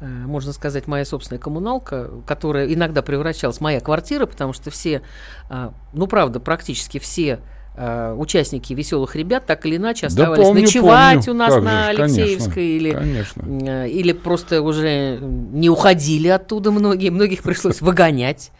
э, 0.00 0.06
можно 0.06 0.52
сказать, 0.52 0.88
моя 0.88 1.04
собственная 1.04 1.40
коммуналка, 1.40 2.10
которая 2.26 2.72
иногда 2.72 3.02
превращалась 3.02 3.58
в 3.58 3.60
моя 3.60 3.80
квартира, 3.80 4.26
потому 4.26 4.52
что 4.52 4.70
все, 4.70 5.02
э, 5.48 5.70
ну 5.92 6.06
правда, 6.08 6.40
практически 6.40 6.98
все 6.98 7.40
э, 7.76 8.14
участники 8.16 8.72
веселых 8.72 9.16
ребят 9.16 9.46
так 9.46 9.64
или 9.66 9.76
иначе 9.76 10.06
оставались 10.06 10.44
помню, 10.44 10.62
ночевать 10.62 11.26
помню. 11.26 11.32
у 11.32 11.34
нас 11.34 11.54
Как 11.54 11.62
на 11.62 11.90
же, 11.92 11.96
конечно, 11.96 12.22
Алексеевской 12.22 12.64
или, 12.64 12.92
конечно. 12.92 13.42
э, 13.46 13.88
или 13.88 14.12
просто 14.12 14.62
уже 14.62 15.18
не 15.20 15.70
уходили 15.70 16.28
оттуда 16.28 16.70
многие, 16.70 17.10
многих 17.10 17.42
пришлось 17.42 17.80
выгонять. 17.80 18.50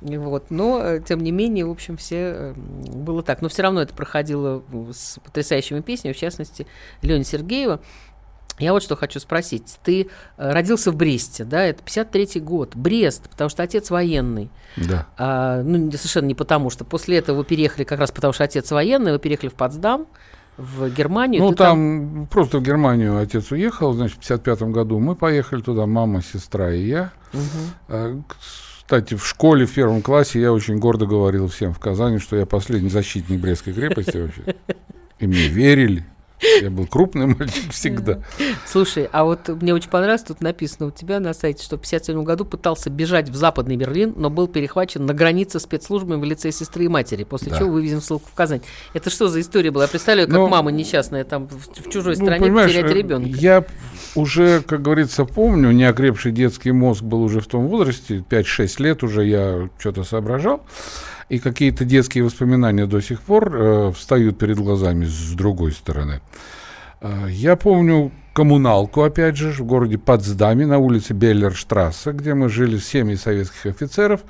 Вот. 0.00 0.50
Но, 0.50 0.80
э, 0.82 1.00
тем 1.06 1.22
не 1.22 1.32
менее, 1.32 1.64
в 1.64 1.70
общем, 1.70 1.96
все 1.96 2.54
было 2.56 3.22
так. 3.22 3.40
Но 3.42 3.48
все 3.48 3.62
равно 3.62 3.80
это 3.82 3.94
проходило 3.94 4.62
с 4.92 5.18
потрясающими 5.24 5.80
песнями, 5.80 6.12
в 6.12 6.18
частности, 6.18 6.66
Леони 7.02 7.24
Сергеева. 7.24 7.80
Я 8.58 8.72
вот 8.72 8.82
что 8.82 8.96
хочу 8.96 9.20
спросить. 9.20 9.78
Ты 9.84 10.08
э, 10.38 10.52
родился 10.52 10.90
в 10.90 10.96
Бресте, 10.96 11.44
да, 11.44 11.64
это 11.64 11.82
53-й 11.84 12.40
год, 12.40 12.74
Брест, 12.74 13.28
потому 13.28 13.50
что 13.50 13.62
отец 13.62 13.90
военный. 13.90 14.50
Да. 14.76 15.06
А, 15.18 15.62
ну, 15.62 15.90
совершенно 15.92 16.26
не 16.26 16.34
потому, 16.34 16.70
что 16.70 16.84
после 16.84 17.18
этого 17.18 17.38
вы 17.38 17.44
переехали 17.44 17.84
как 17.84 17.98
раз 17.98 18.10
потому, 18.10 18.32
что 18.32 18.44
отец 18.44 18.70
военный, 18.70 19.12
вы 19.12 19.18
переехали 19.18 19.50
в 19.50 19.54
Потсдам, 19.54 20.06
в 20.56 20.88
Германию. 20.88 21.42
Ну, 21.42 21.50
ты 21.50 21.56
там, 21.56 22.28
просто 22.30 22.58
в 22.58 22.62
Германию 22.62 23.18
отец 23.18 23.50
уехал, 23.50 23.92
значит, 23.92 24.16
в 24.16 24.20
55 24.20 24.62
году. 24.62 24.98
Мы 24.98 25.14
поехали 25.14 25.60
туда, 25.60 25.86
мама, 25.86 26.22
сестра 26.22 26.72
и 26.72 26.86
я. 26.86 27.12
А, 27.88 28.18
Кстати, 28.86 29.14
в 29.14 29.26
школе 29.26 29.66
в 29.66 29.74
первом 29.74 30.00
классе 30.00 30.40
я 30.40 30.52
очень 30.52 30.78
гордо 30.78 31.06
говорил 31.06 31.48
всем 31.48 31.74
в 31.74 31.78
Казани, 31.78 32.18
что 32.18 32.36
я 32.36 32.46
последний 32.46 32.88
защитник 32.88 33.40
Брестской 33.40 33.74
крепости 33.74 34.16
вообще. 34.16 34.56
И 35.18 35.26
мне 35.26 35.48
верили. 35.48 36.06
Я 36.62 36.70
был 36.70 36.86
крупный 36.86 37.26
мальчик 37.26 37.72
всегда. 37.72 38.20
Слушай, 38.66 39.08
а 39.10 39.24
вот 39.24 39.48
мне 39.48 39.72
очень 39.74 39.88
понравилось, 39.88 40.22
тут 40.22 40.40
написано 40.42 40.88
у 40.88 40.90
тебя 40.90 41.18
на 41.18 41.32
сайте, 41.32 41.62
что 41.64 41.76
в 41.76 41.80
57 41.80 42.22
году 42.24 42.44
пытался 42.44 42.90
бежать 42.90 43.28
в 43.30 43.34
Западный 43.34 43.76
Берлин, 43.76 44.12
но 44.16 44.28
был 44.28 44.46
перехвачен 44.46 45.06
на 45.06 45.14
границе 45.14 45.60
спецслужбами 45.60 46.20
в 46.20 46.24
лице 46.24 46.52
сестры 46.52 46.84
и 46.84 46.88
матери, 46.88 47.24
после 47.24 47.50
Да. 47.52 47.58
чего 47.58 47.70
вывезен 47.70 48.00
в 48.00 48.04
ссылку 48.04 48.28
в 48.30 48.34
Казань. 48.34 48.60
Это 48.92 49.08
что 49.10 49.28
за 49.28 49.40
история 49.40 49.70
была? 49.70 49.84
Я 49.84 49.88
представляю, 49.88 50.28
как 50.28 50.36
Ну, 50.36 50.48
мама 50.48 50.70
несчастная 50.70 51.24
там 51.24 51.48
в, 51.48 51.68
в 51.86 51.90
чужой 51.90 52.16
Ну, 52.18 52.24
стране 52.24 52.52
потерять 52.52 52.90
э, 52.90 52.94
ребенка. 52.94 53.28
Я 53.28 53.64
уже, 54.14 54.60
как 54.60 54.82
говорится, 54.82 55.24
помню, 55.24 55.70
неокрепший 55.72 56.32
детский 56.32 56.72
мозг 56.72 57.02
был 57.02 57.22
уже 57.22 57.40
в 57.40 57.46
том 57.46 57.66
возрасте, 57.68 58.24
5-6 58.28 58.82
лет 58.82 59.02
уже 59.02 59.24
я 59.24 59.68
что-то 59.78 60.04
соображал, 60.04 60.62
и 61.28 61.38
какие-то 61.38 61.84
детские 61.84 62.24
воспоминания 62.24 62.86
до 62.86 63.00
сих 63.00 63.20
пор 63.20 63.54
э, 63.54 63.92
встают 63.92 64.38
перед 64.38 64.58
глазами 64.58 65.04
с 65.06 65.32
другой 65.32 65.72
стороны. 65.72 66.20
Э, 67.00 67.26
я 67.28 67.56
помню 67.56 68.12
коммуналку, 68.32 69.02
опять 69.02 69.36
же, 69.36 69.50
в 69.50 69.64
городе 69.64 69.98
Потсдаме, 69.98 70.66
на 70.66 70.78
улице 70.78 71.14
Беллерштрассе, 71.14 72.12
где 72.12 72.34
мы 72.34 72.48
жили 72.48 72.78
с 72.78 72.86
семьей 72.86 73.16
советских 73.16 73.66
офицеров, 73.66 74.20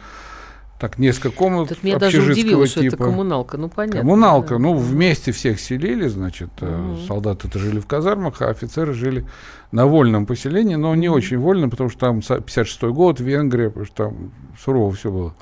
так, 0.78 0.98
несколько 0.98 1.30
комнат 1.30 1.70
Тут 1.70 1.82
меня 1.82 1.98
даже 1.98 2.20
удивило, 2.20 2.66
что 2.66 2.80
это 2.80 2.90
типа. 2.90 3.04
коммуналка. 3.04 3.56
Ну, 3.56 3.70
понятно. 3.70 4.00
Коммуналка, 4.00 4.54
да. 4.54 4.58
ну, 4.58 4.74
вместе 4.74 5.32
всех 5.32 5.58
селили, 5.58 6.06
значит, 6.06 6.50
э, 6.60 6.96
солдаты-то 7.06 7.58
жили 7.58 7.80
в 7.80 7.86
казармах, 7.86 8.42
а 8.42 8.48
офицеры 8.48 8.92
жили 8.92 9.26
на 9.72 9.86
вольном 9.86 10.26
поселении, 10.26 10.74
но 10.74 10.94
не 10.94 11.08
очень 11.08 11.38
вольном, 11.38 11.70
потому 11.70 11.88
что 11.88 12.00
там 12.00 12.18
са- 12.18 12.44
56-й 12.44 12.92
год, 12.92 13.20
Венгрия, 13.20 13.68
потому 13.68 13.86
что 13.86 13.96
там 13.96 14.32
сурово 14.62 14.92
все 14.92 15.10
было. 15.10 15.34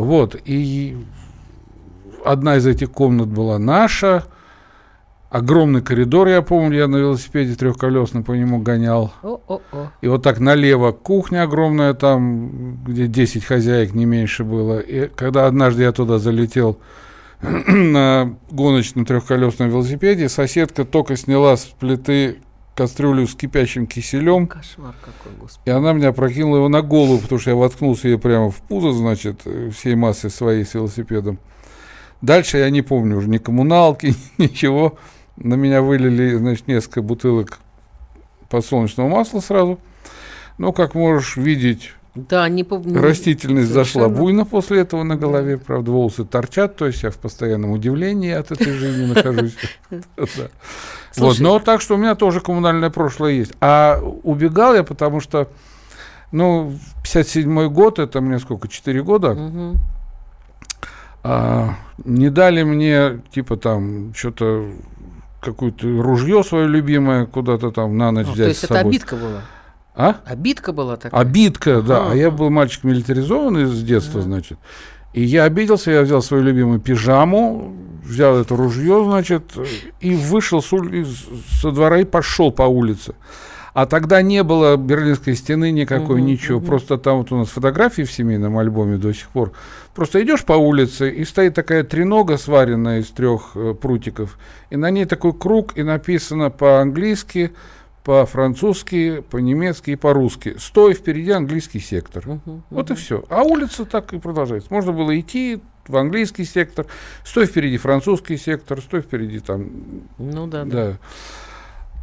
Вот, 0.00 0.36
и 0.44 0.96
одна 2.24 2.56
из 2.56 2.66
этих 2.66 2.90
комнат 2.90 3.28
была 3.28 3.58
наша, 3.58 4.24
Огромный 5.30 5.80
коридор, 5.80 6.26
я 6.26 6.42
помню, 6.42 6.76
я 6.76 6.88
на 6.88 6.96
велосипеде 6.96 7.54
трехколесном 7.54 8.24
по 8.24 8.32
нему 8.32 8.58
гонял. 8.58 9.12
О-о-о. 9.22 9.92
И 10.00 10.08
вот 10.08 10.24
так 10.24 10.40
налево 10.40 10.90
кухня 10.90 11.44
огромная, 11.44 11.94
там, 11.94 12.82
где 12.84 13.06
10 13.06 13.44
хозяек, 13.44 13.94
не 13.94 14.06
меньше 14.06 14.42
было. 14.42 14.80
И 14.80 15.06
когда 15.06 15.46
однажды 15.46 15.84
я 15.84 15.92
туда 15.92 16.18
залетел 16.18 16.80
на 17.40 18.34
гоночном 18.50 19.06
трехколесном 19.06 19.68
велосипеде, 19.68 20.28
соседка 20.28 20.84
только 20.84 21.14
сняла 21.14 21.56
с 21.56 21.62
плиты 21.78 22.38
кастрюлю 22.80 23.26
с 23.26 23.34
кипящим 23.34 23.86
киселем, 23.86 24.46
Кошмар 24.46 24.94
какой, 25.02 25.38
господи. 25.38 25.68
и 25.68 25.70
она 25.70 25.92
меня 25.92 26.12
прокинула 26.12 26.56
его 26.56 26.68
на 26.70 26.80
голову, 26.80 27.18
потому 27.18 27.38
что 27.38 27.50
я 27.50 27.56
воткнулся 27.56 28.08
ей 28.08 28.16
прямо 28.16 28.50
в 28.50 28.56
пузо, 28.62 28.92
значит, 28.92 29.42
э, 29.44 29.68
всей 29.68 29.96
массой 29.96 30.30
своей 30.30 30.64
с 30.64 30.72
велосипедом. 30.72 31.38
Дальше 32.22 32.56
я 32.56 32.70
не 32.70 32.80
помню 32.80 33.18
уже 33.18 33.28
ни 33.28 33.36
коммуналки, 33.36 34.14
ничего. 34.38 34.96
На 35.36 35.56
меня 35.56 35.82
вылили, 35.82 36.36
значит, 36.36 36.68
несколько 36.68 37.02
бутылок 37.02 37.58
подсолнечного 38.48 39.08
масла 39.08 39.40
сразу. 39.40 39.78
Но, 40.56 40.72
как 40.72 40.94
можешь 40.94 41.36
видеть, 41.36 41.92
Да, 42.14 42.48
не 42.48 42.64
по... 42.64 42.78
не- 42.78 42.96
растительность 42.96 43.68
зашла 43.68 44.02
совершенно. 44.02 44.22
буйно 44.22 44.44
после 44.44 44.80
этого 44.80 45.04
на 45.04 45.16
голове. 45.16 45.58
Правда, 45.58 45.92
волосы 45.92 46.24
торчат, 46.24 46.76
то 46.76 46.86
есть 46.86 47.02
я 47.02 47.10
в 47.10 47.18
постоянном 47.18 47.70
удивлении 47.70 48.32
от 48.32 48.50
этой 48.50 48.72
жизни 48.72 49.06
нахожусь. 49.06 49.56
Вот, 51.16 51.40
но 51.40 51.58
так 51.58 51.80
что 51.80 51.96
у 51.96 51.98
меня 51.98 52.14
тоже 52.14 52.40
коммунальное 52.40 52.88
прошлое 52.88 53.32
есть. 53.32 53.52
А 53.60 54.00
убегал 54.22 54.76
я, 54.76 54.84
потому 54.84 55.18
что, 55.20 55.48
ну, 56.30 56.72
57-й 57.02 57.68
год, 57.68 57.98
это 57.98 58.20
мне 58.20 58.38
сколько, 58.38 58.68
4 58.68 59.02
года, 59.02 59.36
а, 61.24 61.74
не 62.04 62.30
дали 62.30 62.62
мне, 62.62 63.20
типа, 63.32 63.56
там, 63.56 64.14
что-то, 64.14 64.70
какое-то 65.40 65.86
ружье 66.00 66.44
свое 66.44 66.68
любимое 66.68 67.26
куда-то 67.26 67.72
там 67.72 67.98
на 67.98 68.12
ночь 68.12 68.26
взять 68.26 68.36
То 68.36 68.48
есть 68.48 68.64
это 68.64 68.78
обидка 68.78 69.16
была? 69.16 69.42
А? 69.94 70.16
Обидка 70.24 70.72
была 70.72 70.96
такая? 70.96 71.20
Обидка, 71.20 71.82
да. 71.82 72.10
А 72.10 72.14
я 72.14 72.30
был 72.30 72.50
мальчик 72.50 72.84
милитаризованный 72.84 73.66
с 73.66 73.82
детства, 73.82 74.22
значит. 74.22 74.58
И 75.12 75.22
я 75.22 75.44
обиделся, 75.44 75.90
я 75.90 76.02
взял 76.02 76.22
свою 76.22 76.44
любимую 76.44 76.78
пижаму, 76.80 77.74
взял 78.04 78.36
это 78.38 78.54
ружье, 78.56 79.02
значит, 79.04 79.42
и 80.00 80.14
вышел 80.14 80.62
с 80.62 80.72
ули- 80.72 81.04
со 81.60 81.72
двора 81.72 81.98
и 81.98 82.04
пошел 82.04 82.52
по 82.52 82.62
улице. 82.62 83.14
А 83.72 83.86
тогда 83.86 84.20
не 84.20 84.42
было 84.42 84.76
Берлинской 84.76 85.34
стены 85.36 85.70
никакой, 85.70 86.16
Мгм, 86.16 86.26
ничего. 86.26 86.58
мгм. 86.58 86.66
Просто 86.66 86.98
там 86.98 87.18
вот 87.18 87.30
у 87.30 87.36
нас 87.36 87.48
фотографии 87.48 88.02
в 88.02 88.10
семейном 88.10 88.58
альбоме 88.58 88.96
до 88.96 89.12
сих 89.12 89.28
пор. 89.28 89.52
Просто 89.94 90.20
идешь 90.22 90.44
по 90.44 90.54
улице, 90.54 91.10
и 91.10 91.24
стоит 91.24 91.54
такая 91.54 91.84
тренога, 91.84 92.36
сваренная 92.36 93.00
из 93.00 93.08
трех 93.08 93.52
э, 93.54 93.74
прутиков, 93.74 94.38
и 94.70 94.76
на 94.76 94.90
ней 94.90 95.04
такой 95.04 95.32
круг, 95.32 95.76
и 95.76 95.82
написано 95.84 96.50
по-английски, 96.50 97.52
по-французски, 98.04 99.22
по-немецки 99.30 99.90
и 99.90 99.96
по-русски. 99.96 100.56
Стой 100.58 100.94
впереди 100.94 101.30
английский 101.30 101.80
сектор. 101.80 102.26
Мгм, 102.26 102.62
Вот 102.70 102.90
и 102.90 102.94
все. 102.94 103.24
А 103.28 103.42
улица 103.42 103.84
так 103.84 104.12
и 104.12 104.18
продолжается. 104.18 104.72
Можно 104.72 104.92
было 104.92 105.18
идти 105.18 105.60
в 105.86 105.96
английский 105.96 106.44
сектор, 106.44 106.86
стой 107.24 107.46
впереди 107.46 107.76
французский 107.76 108.36
сектор, 108.36 108.80
стой 108.80 109.00
впереди 109.00 109.40
там 109.40 109.70
Ну 110.18 110.46
да, 110.46 110.64
да. 110.64 110.70
да. 110.86 110.98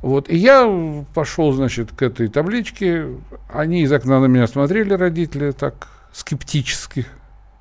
Вот. 0.01 0.29
И 0.29 0.35
я 0.35 1.03
пошел, 1.13 1.51
значит, 1.53 1.91
к 1.91 2.01
этой 2.01 2.27
табличке. 2.27 3.07
Они 3.49 3.81
из 3.81 3.91
окна 3.91 4.19
на 4.19 4.25
меня 4.25 4.45
смотрели, 4.47 4.93
родители, 4.93 5.51
так 5.51 5.87
скептически. 6.13 7.05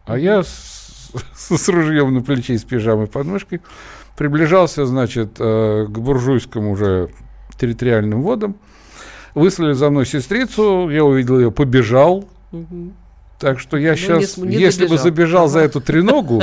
А 0.05 0.19
я 0.19 0.43
с, 0.43 1.11
с 1.35 1.69
ружьем 1.69 2.13
на 2.13 2.23
плече 2.23 2.55
и 2.55 2.59
с 2.59 2.65
пижамой 2.65 3.07
под 3.07 3.27
мышкой 3.27 3.63
приближался, 4.17 4.87
значит, 4.87 5.37
э, 5.39 5.87
к 5.89 5.99
буржуйскому 5.99 6.73
уже 6.73 7.11
территориальным 7.59 8.23
водам. 8.23 8.57
Выслали 9.35 9.73
за 9.75 9.91
мной 9.91 10.07
сестрицу, 10.07 10.89
я 10.91 11.05
увидел 11.05 11.39
ее, 11.39 11.51
побежал. 11.51 12.25
Так 13.39 13.61
что 13.61 13.77
я 13.77 13.91
Ну, 13.91 13.95
не 13.97 14.01
сейчас, 14.01 14.25
с- 14.33 14.37
не 14.39 14.57
если 14.57 14.85
бы 14.85 14.97
добежал. 14.97 15.05
забежал 15.05 15.49
за 15.49 15.59
эту 15.61 15.83
треногу 15.83 16.43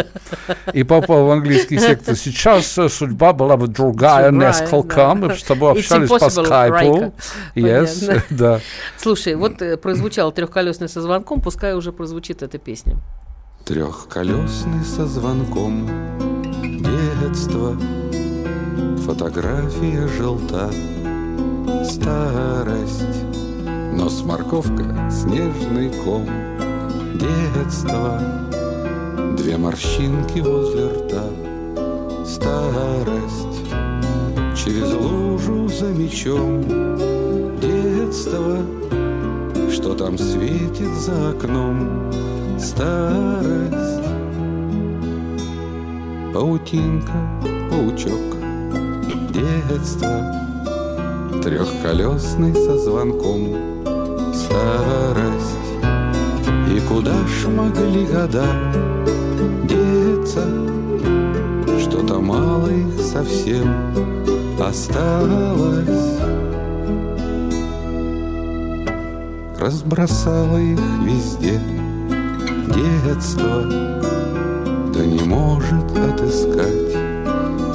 и 0.73 0.83
попал 0.83 1.25
в 1.25 1.31
английский 1.31 1.79
сектор, 1.79 2.15
сейчас 2.15 2.77
э, 2.77 2.87
судьба 2.87 3.33
была 3.33 3.57
бы 3.57 3.67
другая, 3.67 4.29
несколько, 4.29 5.11
мы 5.15 5.29
бы 5.29 5.35
с 5.35 5.41
тобой 5.41 5.71
общались 5.71 6.07
по 6.07 6.29
скайпу. 6.29 7.15
Yes, 7.55 8.21
да. 8.29 8.59
Слушай, 8.97 9.33
вот 9.33 9.59
э, 9.63 9.75
прозвучал 9.77 10.31
трехколесный 10.31 10.87
со 10.87 11.01
звонком, 11.01 11.41
пускай 11.41 11.73
уже 11.73 11.91
прозвучит 11.91 12.43
эта 12.43 12.59
песня. 12.59 12.97
Трехколесный 13.65 14.83
со 14.85 15.07
звонком 15.07 15.89
Детство 16.61 17.75
Фотография 19.03 20.07
желта 20.15 20.69
Старость. 21.83 23.25
Нос 23.93 24.23
морковка, 24.23 25.09
снежный 25.11 25.91
ком. 26.05 26.25
Детство. 27.15 28.21
Две 29.35 29.57
морщинки 29.57 30.39
возле 30.39 30.87
рта. 30.87 31.25
Старость. 32.25 33.67
Через 34.55 34.93
лужу 34.93 35.67
за 35.67 35.87
мечом. 35.87 36.61
Детство. 37.59 38.59
Что 39.69 39.93
там 39.93 40.17
светит 40.17 40.93
за 40.95 41.31
окном? 41.31 42.09
Старость. 42.57 44.07
Паутинка, 46.33 47.41
паучок. 47.69 48.37
Детство 49.33 50.42
Трехколесный 51.43 52.53
со 52.53 52.77
звонком. 52.77 53.49
Старость. 54.33 55.59
И 56.71 56.79
куда 56.87 57.11
ж 57.27 57.49
могли 57.49 58.05
года 58.05 58.45
Деться? 59.67 60.47
Что-то 61.81 62.21
мало 62.21 62.69
их 62.69 62.97
совсем 63.01 63.67
Осталось. 64.57 66.17
Разбросала 69.59 70.59
их 70.59 70.79
везде 71.01 71.59
Детство. 72.73 73.63
Да 74.93 75.05
не 75.05 75.19
может 75.25 75.91
отыскать 75.97 76.95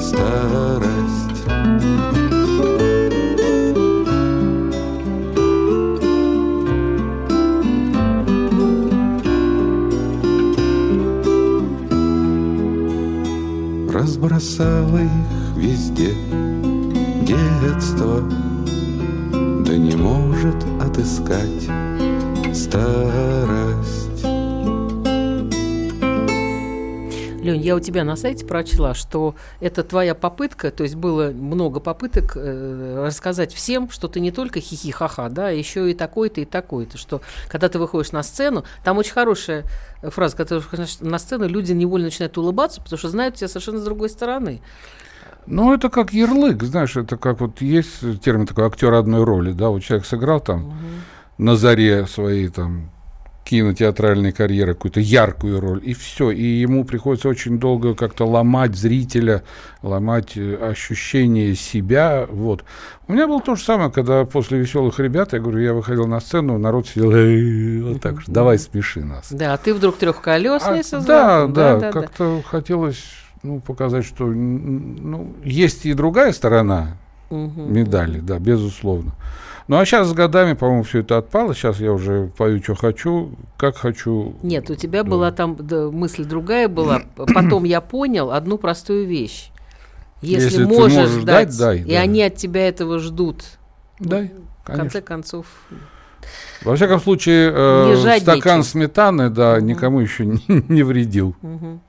Старость 0.01 2.28
Разбросала 14.39 14.99
их 14.99 15.57
везде. 15.57 16.13
Детство 17.27 18.23
Да 19.65 19.75
не 19.75 19.97
может 19.97 20.55
отыскать 20.79 21.67
Старость 22.53 23.38
Лень, 27.53 27.61
я 27.61 27.75
у 27.75 27.79
тебя 27.79 28.03
на 28.03 28.15
сайте 28.15 28.45
прочла, 28.45 28.93
что 28.93 29.35
это 29.59 29.83
твоя 29.83 30.15
попытка, 30.15 30.71
то 30.71 30.83
есть 30.83 30.95
было 30.95 31.31
много 31.31 31.79
попыток 31.79 32.33
э, 32.35 33.03
рассказать 33.05 33.53
всем, 33.53 33.89
что 33.89 34.07
ты 34.07 34.19
не 34.19 34.31
только 34.31 34.59
хихи-ха-ха, 34.59 35.29
да, 35.29 35.47
а 35.47 35.51
еще 35.51 35.89
и 35.89 35.93
такой-то, 35.93 36.41
и 36.41 36.45
такой-то, 36.45 36.97
что 36.97 37.21
когда 37.47 37.69
ты 37.69 37.79
выходишь 37.79 38.11
на 38.11 38.23
сцену, 38.23 38.63
там 38.83 38.97
очень 38.97 39.13
хорошая 39.13 39.65
э, 40.01 40.09
фраза, 40.09 40.37
когда 40.37 40.49
ты 40.49 40.55
выходишь 40.55 40.99
на 40.99 41.19
сцену, 41.19 41.47
люди 41.47 41.71
невольно 41.73 42.05
начинают 42.05 42.37
улыбаться, 42.37 42.81
потому 42.81 42.97
что 42.97 43.09
знают 43.09 43.35
тебя 43.35 43.47
совершенно 43.47 43.79
с 43.79 43.83
другой 43.83 44.09
стороны. 44.09 44.61
Ну, 45.45 45.73
это 45.73 45.89
как 45.89 46.13
ярлык, 46.13 46.61
знаешь, 46.63 46.95
это 46.95 47.17
как 47.17 47.39
вот 47.39 47.61
есть 47.61 48.21
термин 48.21 48.45
такой 48.45 48.65
актер 48.65 48.93
одной 48.93 49.23
роли, 49.23 49.51
да, 49.51 49.69
вот 49.69 49.81
человек 49.81 50.05
сыграл 50.05 50.39
там 50.39 50.73
на 51.37 51.55
заре 51.55 52.05
своей 52.05 52.49
там 52.49 52.91
кинотеатральной 53.43 54.31
карьеры 54.31 54.73
какую-то 54.73 54.99
яркую 54.99 55.59
роль, 55.59 55.81
и 55.83 55.93
все, 55.93 56.29
и 56.31 56.43
ему 56.43 56.85
приходится 56.85 57.29
очень 57.29 57.59
долго 57.59 57.95
как-то 57.95 58.25
ломать 58.25 58.75
зрителя, 58.75 59.43
ломать 59.81 60.37
э, 60.37 60.55
ощущение 60.55 61.55
себя, 61.55 62.27
вот. 62.29 62.63
У 63.07 63.13
меня 63.13 63.27
было 63.27 63.41
то 63.41 63.55
же 63.55 63.63
самое, 63.63 63.89
когда 63.91 64.23
после 64.25 64.59
«Веселых 64.59 64.99
ребят», 64.99 65.33
я 65.33 65.39
говорю, 65.39 65.59
я 65.59 65.73
выходил 65.73 66.05
на 66.05 66.19
сцену, 66.19 66.59
народ 66.59 66.87
сидел, 66.87 67.11
«Эй, 67.11 67.81
вот 67.81 68.01
так 68.01 68.21
же, 68.21 68.25
давай 68.27 68.59
смеши 68.59 69.03
нас. 69.03 69.31
Да, 69.31 69.53
а 69.53 69.57
ты 69.57 69.73
вдруг 69.73 69.97
трехколесный 69.97 70.81
А, 70.81 70.83
со 70.83 70.99
да, 70.99 71.47
да, 71.47 71.91
как-то 71.91 72.43
хотелось 72.45 73.03
ну, 73.41 73.59
показать, 73.59 74.05
что 74.05 74.25
ну, 74.25 75.33
есть 75.43 75.85
и 75.85 75.93
другая 75.93 76.33
сторона 76.33 76.97
медали, 77.29 78.19
да, 78.19 78.39
безусловно. 78.39 79.13
Ну 79.69 79.77
а 79.77 79.85
сейчас 79.85 80.07
с 80.07 80.13
годами, 80.13 80.53
по-моему, 80.53 80.81
все 80.81 81.01
это 81.01 81.19
отпало. 81.19 81.53
Сейчас 81.53 81.79
я 81.79 81.93
уже 81.93 82.31
пою, 82.35 82.61
что 82.61 82.73
хочу, 82.73 83.35
как 83.55 83.77
хочу. 83.77 84.33
Нет, 84.41 84.67
у 84.71 84.75
тебя 84.75 85.03
была 85.03 85.31
там 85.31 85.55
да, 85.59 85.91
мысль 85.91 86.25
другая 86.25 86.67
была. 86.67 87.03
Потом 87.15 87.65
я 87.65 87.79
понял 87.79 88.31
одну 88.31 88.57
простую 88.57 89.05
вещь. 89.05 89.51
Если, 90.21 90.45
Если 90.45 90.63
можешь, 90.63 90.97
можешь 90.97 91.23
дать, 91.23 91.49
дать, 91.49 91.57
дай, 91.59 91.79
и 91.81 91.93
да. 91.93 91.99
они 91.99 92.23
от 92.23 92.35
тебя 92.35 92.67
этого 92.67 92.97
ждут, 92.97 93.43
Дай, 93.99 94.31
в 94.63 94.65
конце 94.65 95.01
концов, 95.01 95.45
Во 96.63 96.75
всяком 96.75 96.99
случае, 96.99 97.53
э, 97.55 98.19
стакан 98.19 98.63
сметаны, 98.63 99.29
да, 99.29 99.61
никому 99.61 99.99
еще 99.99 100.25
не, 100.25 100.41
не 100.47 100.81
вредил. 100.81 101.35
Мгм. 101.43 101.79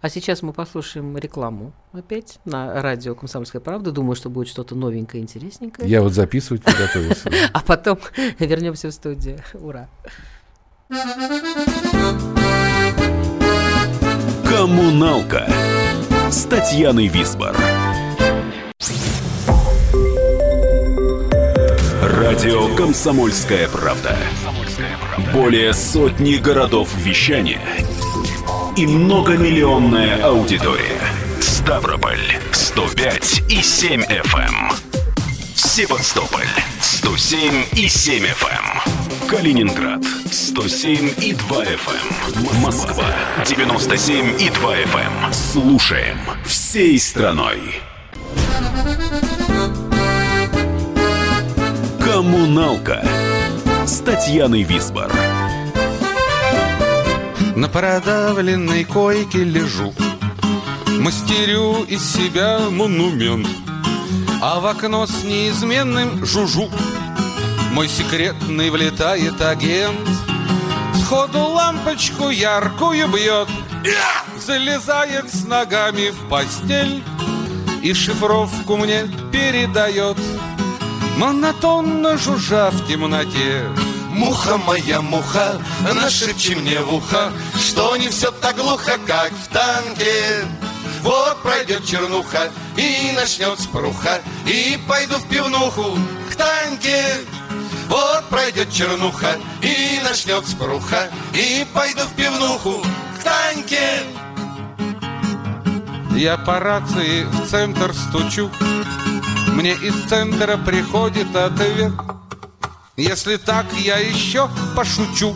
А 0.00 0.08
сейчас 0.08 0.40
мы 0.40 0.54
послушаем 0.54 1.18
рекламу 1.18 1.72
опять 1.92 2.38
на 2.46 2.80
радио 2.80 3.14
«Комсомольская 3.14 3.60
правда». 3.60 3.92
Думаю, 3.92 4.16
что 4.16 4.30
будет 4.30 4.48
что-то 4.48 4.74
новенькое, 4.74 5.22
интересненькое. 5.22 5.86
Я 5.86 6.00
вот 6.00 6.14
записывать 6.14 6.62
приготовился. 6.62 7.30
А 7.52 7.60
потом 7.60 7.98
вернемся 8.38 8.88
в 8.88 8.92
студию. 8.92 9.38
Ура! 9.52 9.88
Коммуналка 14.48 15.46
с 16.30 16.44
Татьяной 16.44 17.08
Висбор. 17.08 17.54
Радио 22.02 22.74
«Комсомольская 22.74 23.68
правда». 23.68 24.16
Более 25.34 25.74
сотни 25.74 26.36
городов 26.36 26.88
вещания 26.96 27.60
и 28.76 28.86
многомиллионная 28.86 30.22
аудитория. 30.22 31.00
Ставрополь 31.40 32.20
105 32.52 33.42
и 33.48 33.62
7 33.62 34.02
FM. 34.02 34.74
Севастополь 35.54 36.48
107 36.80 37.64
и 37.72 37.88
7 37.88 38.24
FM. 38.24 39.28
Калининград 39.28 40.02
107 40.30 41.14
и 41.20 41.32
2 41.32 41.64
FM. 41.64 42.60
Москва 42.60 43.06
97 43.46 44.40
и 44.40 44.50
2 44.50 44.76
FM. 44.76 45.32
Слушаем 45.32 46.18
всей 46.44 46.98
страной. 46.98 47.80
Коммуналка 52.00 53.04
с 53.86 53.98
Татьяной 54.00 54.62
Висбор. 54.62 55.10
На 57.56 57.68
продавленной 57.68 58.84
койке 58.84 59.42
лежу 59.42 59.92
Мастерю 61.00 61.82
из 61.82 62.02
себя 62.12 62.60
монумент 62.70 63.48
А 64.40 64.60
в 64.60 64.66
окно 64.66 65.06
с 65.06 65.24
неизменным 65.24 66.24
жужу. 66.24 66.70
Мой 67.72 67.88
секретный 67.88 68.70
влетает 68.70 69.40
агент 69.40 70.08
Сходу 71.02 71.40
лампочку 71.40 72.30
яркую 72.30 73.08
бьет 73.08 73.48
Залезает 74.38 75.32
с 75.32 75.44
ногами 75.44 76.10
в 76.10 76.28
постель 76.28 77.02
И 77.82 77.92
шифровку 77.92 78.76
мне 78.76 79.08
передает. 79.32 80.18
Монотонно 81.16 82.16
жужжа 82.16 82.70
в 82.70 82.86
темноте 82.86 83.64
Муха 84.10 84.56
моя, 84.58 85.00
муха, 85.00 85.60
нашепчи 85.94 86.54
мне 86.54 86.80
в 86.80 86.94
ухо, 86.94 87.32
Что 87.58 87.96
не 87.96 88.08
все 88.08 88.30
так 88.30 88.56
глухо, 88.56 88.98
как 89.06 89.30
в 89.32 89.48
танке. 89.48 90.44
Вот 91.02 91.40
пройдет 91.42 91.84
чернуха 91.86 92.50
и 92.76 93.12
начнет 93.14 93.58
спруха, 93.60 94.20
И 94.46 94.78
пойду 94.88 95.16
в 95.16 95.28
пивнуху 95.28 95.96
к 96.30 96.34
Таньке. 96.34 97.02
Вот 97.88 98.24
пройдет 98.28 98.72
чернуха 98.72 99.36
и 99.62 100.00
начнет 100.04 100.46
спруха, 100.46 101.08
И 101.32 101.66
пойду 101.72 102.02
в 102.02 102.14
пивнуху 102.14 102.82
к 103.18 103.22
Таньке. 103.22 104.02
Я 106.16 106.36
по 106.36 106.58
рации 106.58 107.24
в 107.24 107.48
центр 107.48 107.94
стучу 107.94 108.50
Мне 109.54 109.72
из 109.72 110.08
центра 110.08 110.58
приходит 110.58 111.34
ответ 111.34 111.92
Если 113.00 113.36
так 113.36 113.64
я 113.78 113.96
еще 113.96 114.50
пошучу 114.76 115.34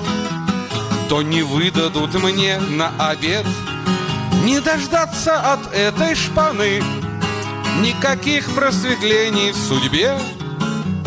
То 1.09 1.23
не 1.23 1.43
выдадут 1.43 2.13
мне 2.13 2.59
на 2.59 2.93
обед 2.99 3.47
Не 4.45 4.61
дождаться 4.61 5.55
от 5.55 5.73
этой 5.73 6.15
шпаны 6.15 6.83
Никаких 7.81 8.55
просветлений 8.55 9.53
в 9.53 9.57
судьбе 9.57 10.15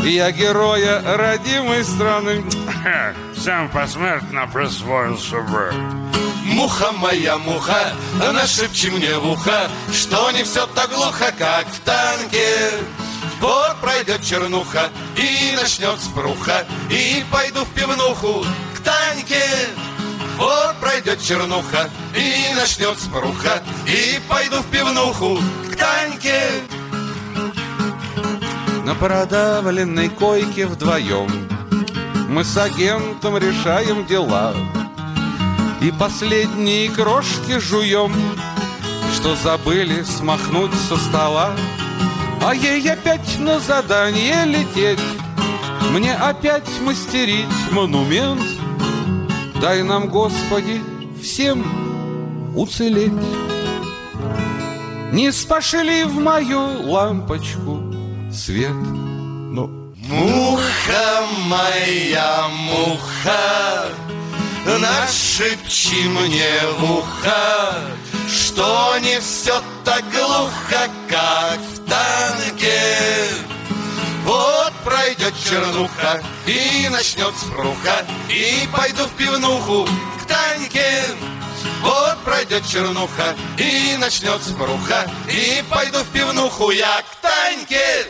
Я 0.03 0.31
героя 0.31 1.03
родимой 1.15 1.83
страны 1.83 2.43
Сам 3.37 3.69
посмертно 3.69 4.49
присвоил 4.51 5.19
себе. 5.19 5.71
Муха 6.43 6.91
моя, 6.93 7.37
муха, 7.37 7.93
нашепчи 8.33 8.87
мне 8.87 9.15
в 9.19 9.29
ухо, 9.29 9.69
Что 9.93 10.31
не 10.31 10.43
все 10.43 10.65
так 10.65 10.89
глухо, 10.89 11.31
как 11.37 11.67
в 11.67 11.79
танке. 11.81 12.71
Вот 13.39 13.77
пройдет 13.81 14.23
чернуха 14.23 14.89
и 15.15 15.55
начнет 15.55 15.99
спруха, 15.99 16.65
И 16.89 17.23
пойду 17.31 17.63
в 17.63 17.69
пивнуху 17.69 18.45
к 18.75 18.79
Таньке. 18.79 19.43
Вот 20.37 20.75
пройдет 20.79 21.21
чернуха 21.21 21.89
и 22.15 22.55
начнет 22.55 22.97
спруха, 22.99 23.61
И 23.87 24.19
пойду 24.27 24.57
в 24.57 24.65
пивнуху 24.67 25.39
к 25.71 25.75
Таньке. 25.75 26.41
На 28.87 28.95
продавленной 28.95 30.07
койке 30.07 30.65
вдвоем 30.65 31.27
Мы 32.29 32.45
с 32.45 32.55
агентом 32.55 33.37
решаем 33.37 34.05
дела 34.05 34.53
И 35.81 35.91
последние 35.91 36.89
крошки 36.89 37.59
жуем 37.59 38.13
Что 39.13 39.35
забыли 39.35 40.03
смахнуть 40.03 40.73
со 40.87 40.95
стола 40.95 41.51
А 42.47 42.55
ей 42.55 42.89
опять 42.89 43.39
на 43.39 43.59
задание 43.59 44.45
лететь. 44.45 45.01
Мне 45.91 46.13
опять 46.15 46.69
мастерить 46.79 47.45
монумент. 47.71 48.41
Дай 49.59 49.83
нам, 49.83 50.07
Господи, 50.07 50.81
всем 51.21 52.55
уцелеть. 52.55 53.11
Не 55.11 55.29
спошли 55.33 56.05
в 56.05 56.21
мою 56.21 56.83
лампочку 56.89 57.81
свет. 58.31 58.71
Ну, 58.71 59.93
Муха 60.07 61.25
моя, 61.47 62.47
муха, 62.47 63.89
Нашепчи 64.65 66.07
мне 66.07 66.61
в 66.79 66.91
ухо, 66.99 67.73
Что 68.57 68.97
не 68.97 69.19
все 69.19 69.61
так 69.85 70.03
глухо, 70.11 70.89
как 71.07 71.59
в 71.59 71.87
танке. 71.87 72.81
Вот 74.23 74.73
пройдет 74.83 75.35
чернуха 75.45 76.23
и 76.47 76.89
начнет 76.89 77.35
спруха, 77.37 78.03
И 78.27 78.67
пойду 78.75 79.03
в 79.03 79.11
пивнуху 79.11 79.87
к 80.19 80.25
Таньке. 80.25 81.03
Вот 81.83 82.17
пройдет 82.25 82.67
чернуха 82.67 83.35
и 83.59 83.95
начнет 83.99 84.41
спруха, 84.41 85.07
И 85.31 85.63
пойду 85.69 85.99
в 85.99 86.07
пивнуху 86.07 86.71
я 86.71 87.03
к 87.03 87.21
Таньке. 87.21 88.07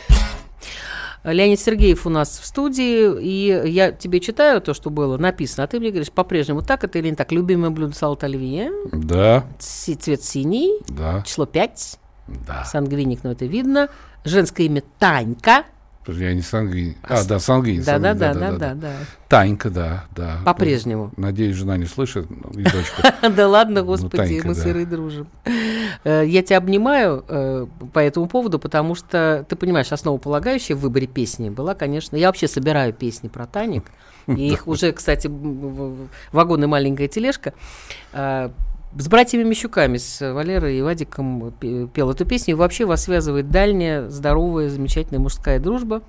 Леонид 1.34 1.60
Сергеев 1.60 2.06
у 2.06 2.10
нас 2.10 2.40
в 2.40 2.46
студии, 2.46 3.22
и 3.22 3.70
я 3.70 3.92
тебе 3.92 4.20
читаю 4.20 4.62
то, 4.62 4.74
что 4.74 4.90
было 4.90 5.18
написано, 5.18 5.66
а 5.66 5.68
ты 5.68 5.80
мне 5.80 5.90
говоришь, 5.90 6.12
по-прежнему 6.12 6.62
так 6.62 6.84
это 6.84 7.00
или 7.00 7.10
не 7.10 7.16
так? 7.16 7.32
Любимое 7.32 7.70
блюдо 7.70 7.94
салат 7.96 8.24
оливье, 8.24 8.72
Да, 8.92 9.46
цвет 9.60 10.24
синий, 10.24 10.80
да, 10.88 11.24
число 11.26 11.46
5, 11.46 12.00
да. 12.48 12.64
сангвиник, 12.64 13.24
но 13.24 13.32
это 13.32 13.46
видно, 13.46 13.90
женское 14.24 14.66
имя 14.68 14.84
Танька. 15.00 15.66
Я 16.14 16.34
не 16.34 16.42
сангвин. 16.42 16.96
А, 17.04 17.24
да, 17.24 17.40
сангвин. 17.40 17.84
Да, 17.84 18.00
да, 18.00 18.14
да, 18.14 18.34
да, 18.34 18.52
да, 18.52 18.74
да. 18.74 18.94
Танька, 19.28 19.70
да, 19.70 20.06
да. 20.16 20.40
По-прежнему. 20.46 21.12
Надеюсь, 21.18 21.56
жена 21.56 21.78
не 21.78 21.86
слышит, 21.86 22.28
ну, 22.30 22.60
и 22.60 22.64
дочка. 22.64 23.14
Да 23.30 23.48
ладно, 23.48 23.84
господи, 23.84 24.18
Танька, 24.18 24.48
мы 24.48 24.56
с. 24.56 24.66
Ирой 24.66 24.86
дружим. 24.86 25.28
Э, 26.04 26.24
Я 26.26 26.44
тебя 26.44 26.58
обнимаю 26.58 27.26
э, 27.28 27.68
по 27.94 28.00
этому 28.00 28.28
поводу, 28.28 28.60
потому 28.60 28.96
что, 28.96 29.46
ты 29.50 29.56
понимаешь, 29.56 29.92
основополагающая 29.92 30.76
в 30.76 30.80
выборе 30.80 31.08
песни 31.08 31.50
была, 31.50 31.76
конечно... 31.76 32.16
Я 32.16 32.28
вообще 32.28 32.48
собираю 32.48 32.94
песни 32.94 33.28
про 33.28 33.46
Таник, 33.46 33.86
и 34.28 34.48
их 34.54 34.68
уже, 34.68 34.92
кстати, 34.92 35.30
вагон 36.32 36.64
и 36.64 36.68
маленькая 36.68 37.08
тележка. 37.08 37.54
С 38.96 39.08
братьями 39.10 39.44
Мещуками, 39.44 39.98
с 39.98 40.34
Валерой 40.34 40.78
и 40.78 40.82
Вадиком 40.82 41.52
пе- 41.60 41.88
пел 41.88 42.10
эту 42.10 42.26
песню. 42.26 42.54
И 42.54 42.58
вообще 42.58 42.86
вас 42.86 43.04
связывает 43.04 43.52
дальняя, 43.52 44.08
здоровая, 44.10 44.70
замечательная 44.70 45.20
мужская 45.20 45.60
дружба. 45.60 46.02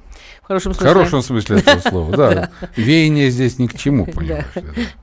В 0.42 0.46
хорошем 0.46 0.72
В 0.72 0.76
смысле. 0.76 0.92
хорошем 0.94 1.22
смысле 1.22 1.58
этого 1.58 1.80
слова, 1.80 2.16
да. 2.16 2.50
Веяние 2.76 3.30
здесь 3.30 3.58
ни 3.58 3.66
к 3.66 3.76
чему, 3.76 4.06
понимаешь. 4.06 4.46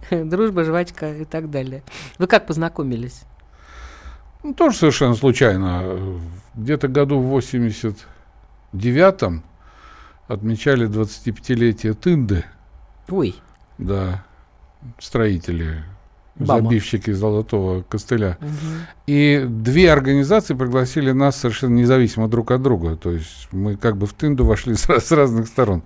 Дружба, 0.30 0.64
жвачка 0.64 1.14
и 1.14 1.26
так 1.26 1.52
далее. 1.52 1.84
Вы 2.18 2.28
как 2.28 2.48
познакомились? 2.48 3.24
Ну, 4.42 4.54
тоже 4.54 4.78
совершенно 4.78 5.16
случайно. 5.16 5.84
Где-то 6.56 6.88
году 6.88 7.20
в 7.20 7.38
89-м 7.38 9.44
отмечали 10.28 10.88
25-летие 10.88 11.94
Тынды, 11.94 12.46
Ой, 13.10 13.36
да, 13.78 14.24
строители 15.00 15.84
Бама. 16.36 16.64
забивщики 16.64 17.12
золотого 17.12 17.84
костыля. 17.84 18.38
И 19.08 19.46
две 19.48 19.92
организации 19.92 20.54
пригласили 20.54 21.12
нас 21.12 21.38
совершенно 21.38 21.76
независимо 21.76 22.28
друг 22.28 22.52
от 22.52 22.62
друга. 22.62 22.98
То 22.98 23.12
есть 23.12 23.48
мы 23.52 23.78
как 23.78 23.96
бы 23.98 24.06
в 24.06 24.14
тынду 24.14 24.46
вошли 24.46 24.74
с, 24.76 24.90
с 24.90 25.12
разных 25.12 25.48
сторон. 25.48 25.84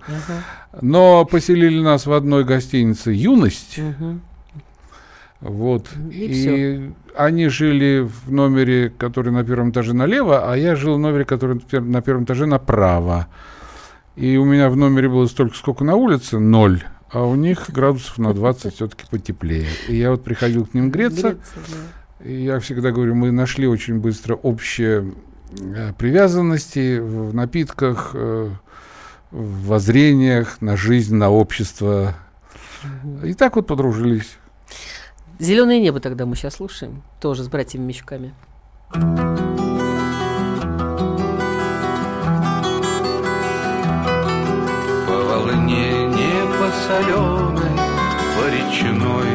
Но 0.80 1.24
поселили 1.24 1.80
нас 1.80 2.06
в 2.06 2.12
одной 2.12 2.44
гостинице 2.44 3.12
«Юность». 3.12 3.78
Мгм. 3.78 4.22
Вот. 5.40 5.88
И 6.10 6.26
И, 6.26 6.92
они 7.16 7.48
жили 7.48 8.00
в 8.00 8.30
номере, 8.30 8.90
который 8.90 9.32
на 9.32 9.42
первом 9.42 9.70
этаже 9.70 9.94
налево, 9.94 10.52
а 10.52 10.56
я 10.56 10.76
жил 10.76 10.96
в 10.96 10.98
номере, 10.98 11.24
который 11.24 11.60
на 11.72 12.02
первом 12.02 12.24
этаже 12.24 12.46
направо. 12.46 13.28
И 14.16 14.36
у 14.36 14.44
меня 14.44 14.68
в 14.68 14.76
номере 14.76 15.08
было 15.08 15.26
столько, 15.26 15.56
сколько 15.56 15.84
на 15.84 15.94
улице, 15.94 16.38
ноль. 16.38 16.82
А 17.12 17.24
у 17.24 17.34
них 17.34 17.70
градусов 17.70 18.18
на 18.18 18.32
20 18.32 18.74
все-таки 18.74 19.04
потеплее. 19.10 19.68
И 19.88 19.96
я 19.96 20.10
вот 20.10 20.22
приходил 20.22 20.64
к 20.66 20.74
ним 20.74 20.90
греться. 20.90 21.30
Греться, 21.30 21.54
да. 21.56 22.24
И 22.24 22.44
я 22.44 22.60
всегда 22.60 22.92
говорю, 22.92 23.14
мы 23.14 23.32
нашли 23.32 23.66
очень 23.66 23.98
быстро 23.98 24.34
общие 24.34 25.14
э, 25.58 25.92
привязанности 25.94 26.98
в 26.98 27.34
напитках, 27.34 28.10
э, 28.14 28.50
в 29.30 29.66
воззрениях 29.66 30.60
на 30.60 30.76
жизнь, 30.76 31.14
на 31.14 31.30
общество. 31.30 32.14
И 33.24 33.34
так 33.34 33.56
вот 33.56 33.66
подружились. 33.66 34.38
Зеленое 35.38 35.80
небо 35.80 36.00
тогда 36.00 36.26
мы 36.26 36.36
сейчас 36.36 36.56
слушаем. 36.56 37.02
Тоже 37.20 37.42
с 37.42 37.48
братьями 37.48 37.86
Мещуками. 37.86 38.34
По 38.92 39.49
соленой, 46.90 47.70
речной 48.50 49.32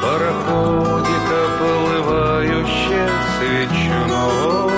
Пароходик 0.00 1.28
оплывающий 1.44 3.08
свечной 3.36 4.72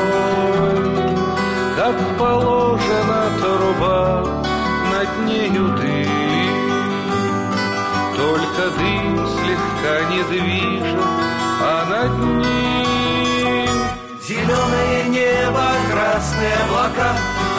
Как 1.77 1.97
положено 2.19 3.23
труба, 3.41 4.25
над 4.93 5.11
нею 5.27 5.67
дым 5.79 6.11
Только 8.17 8.63
дым 8.77 9.29
слегка 9.29 9.95
не 10.11 10.23
движет, 10.25 11.11
а 11.63 11.87
над 11.89 12.13
ним 12.19 13.71
Зеленое 14.21 15.05
небо, 15.09 15.67
красные 15.91 16.55
облака, 16.65 17.11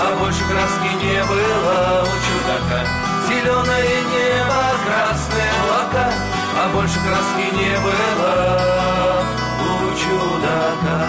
а 0.04 0.16
больше 0.20 0.44
краски 0.46 0.92
не 1.04 1.24
было 1.26 2.04
у 2.04 2.16
чудака. 2.26 2.82
Зеленое 3.28 3.98
небо, 4.12 4.62
красные 4.86 5.52
облака, 5.62 6.08
а 6.58 6.70
больше 6.74 7.00
краски 7.00 7.46
не 7.56 7.76
было 7.80 9.24
у 9.62 9.72
чудака. 10.02 11.00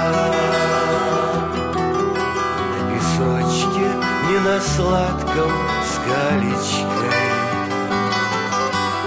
На 2.68 2.80
песочке, 2.90 3.88
не 4.28 4.38
на 4.38 4.56
сладком, 4.60 5.52
с 5.88 5.92
галечкой 6.06 7.32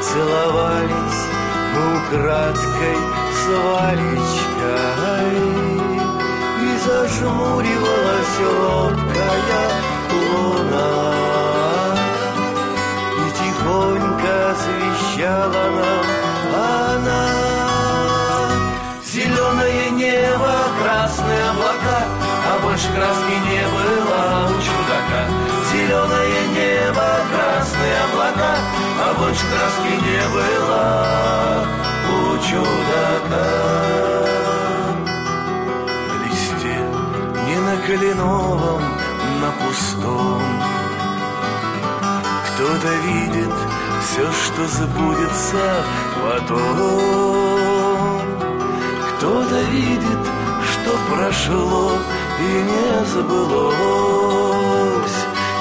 Целовались 0.02 1.21
мы 1.74 1.82
украдкой 1.98 2.98
с 3.34 3.41
Валечкой 3.65 4.56
зажмуривалась 6.86 8.38
робкая 8.60 9.67
луна. 10.12 10.91
И 13.17 13.26
тихонько 13.39 14.34
освещала 14.52 15.63
нам 15.78 16.06
она. 16.93 17.26
Зеленое 19.04 19.89
небо, 19.91 20.54
красные 20.82 21.43
облака 21.50 22.00
А 22.48 22.60
больше 22.62 22.88
краски 22.93 23.36
не 23.50 23.63
было 23.76 24.21
у 24.50 24.56
чудака. 24.65 25.21
Зеленое 25.71 26.41
небо, 26.54 27.08
красные 27.32 27.98
облака 28.06 28.54
А 29.02 29.13
больше 29.17 29.45
краски 29.48 29.93
не 30.06 30.24
было 30.30 30.84
у 32.12 32.38
чудака 32.48 33.65
на 37.75 37.81
кленовом, 37.81 38.81
на 39.41 39.51
пустом. 39.51 40.41
Кто-то 42.47 42.91
видит 43.05 43.53
все, 44.03 44.31
что 44.31 44.67
забудется 44.67 45.83
потом. 46.23 48.21
Кто-то 49.17 49.59
видит, 49.71 50.23
что 50.71 50.91
прошло 51.09 51.91
и 52.39 52.43
не 52.43 53.05
забылось 53.05 54.25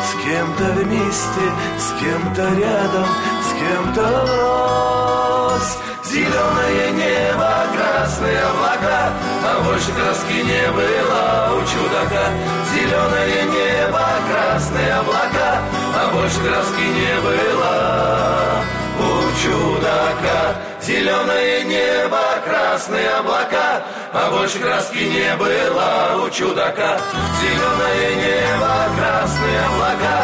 С 0.09 0.13
кем-то 0.25 0.65
вместе, 0.73 1.45
с 1.79 1.93
кем-то 2.01 2.45
рядом, 2.55 3.09
с 3.43 3.49
кем-то 3.59 4.05
врозь 4.27 5.84
Зеленое 6.05 6.91
небо, 6.91 7.67
красные 7.75 8.39
облака, 8.39 9.11
а 9.43 9.63
больше 9.65 9.91
краски 9.93 10.35
не 10.45 10.71
было 10.71 11.55
у 11.57 11.61
чудака. 11.65 12.29
Зеленое 12.75 13.45
небо, 13.45 14.07
красные 14.31 14.95
облака, 14.95 15.63
а 15.97 16.13
больше 16.13 16.41
краски 16.41 16.83
не 16.83 17.21
было 17.23 18.65
у 19.01 19.33
чудака. 19.43 20.57
Зеленое 20.83 21.65
небо, 21.65 22.21
красные 22.45 23.09
облака, 23.09 23.83
а 24.13 24.31
больше 24.31 24.59
краски 24.59 25.05
не 25.05 25.35
было 25.37 26.23
у 26.23 26.29
чудака. 26.29 26.99
Зеленое 27.41 28.17
небо, 28.17 28.73
красные 28.99 29.61
облака, 29.61 30.17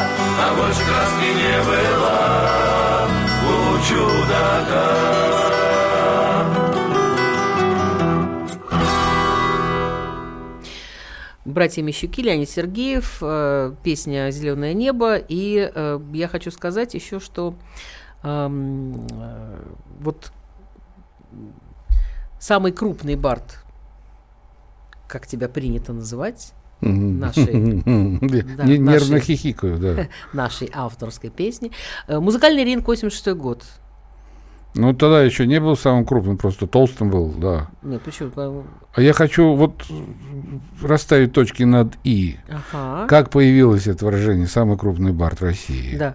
а 0.44 0.54
больше 0.56 0.84
краски 0.84 1.28
не 1.40 1.62
было 1.64 3.08
у 3.48 3.78
чудака. 3.88 5.59
Братья 11.46 11.82
Мещуки, 11.82 12.20
Леонид 12.20 12.50
Сергеев, 12.50 13.18
э, 13.22 13.74
песня 13.82 14.30
«Зеленое 14.30 14.74
небо». 14.74 15.16
И 15.16 15.70
э, 15.74 16.00
я 16.12 16.28
хочу 16.28 16.50
сказать 16.50 16.92
еще, 16.92 17.18
что 17.18 17.54
эм, 18.22 19.06
э, 19.10 19.62
вот 20.00 20.32
самый 22.38 22.72
крупный 22.72 23.16
бард, 23.16 23.64
как 25.08 25.26
тебя 25.26 25.48
принято 25.48 25.94
называть, 25.94 26.52
нашей, 26.82 27.46
да, 28.56 28.64
Нервно 28.64 29.18
хихикаю, 29.18 29.78
да. 29.78 30.08
нашей 30.34 30.70
авторской 30.74 31.30
песни. 31.30 31.72
Музыкальный 32.06 32.64
ринг 32.64 32.86
86 32.86 33.34
год. 33.34 33.64
Ну, 34.74 34.92
тогда 34.94 35.22
еще 35.22 35.46
не 35.46 35.60
был 35.60 35.76
самым 35.76 36.04
крупным, 36.04 36.36
просто 36.38 36.66
толстым 36.66 37.10
был, 37.10 37.28
да. 37.36 37.68
Нет, 37.82 38.02
почему? 38.02 38.30
По- 38.30 38.64
А 38.94 39.02
я 39.02 39.12
хочу 39.12 39.54
вот 39.54 39.84
расставить 40.82 41.32
точки 41.32 41.64
над 41.64 41.94
«и». 42.04 42.36
Ага. 42.72 43.06
Как 43.08 43.30
появилось 43.30 43.86
это 43.88 44.04
выражение 44.04 44.46
«самый 44.46 44.78
крупный 44.78 45.12
бард 45.12 45.42
России»? 45.42 45.96
Да. 45.96 46.14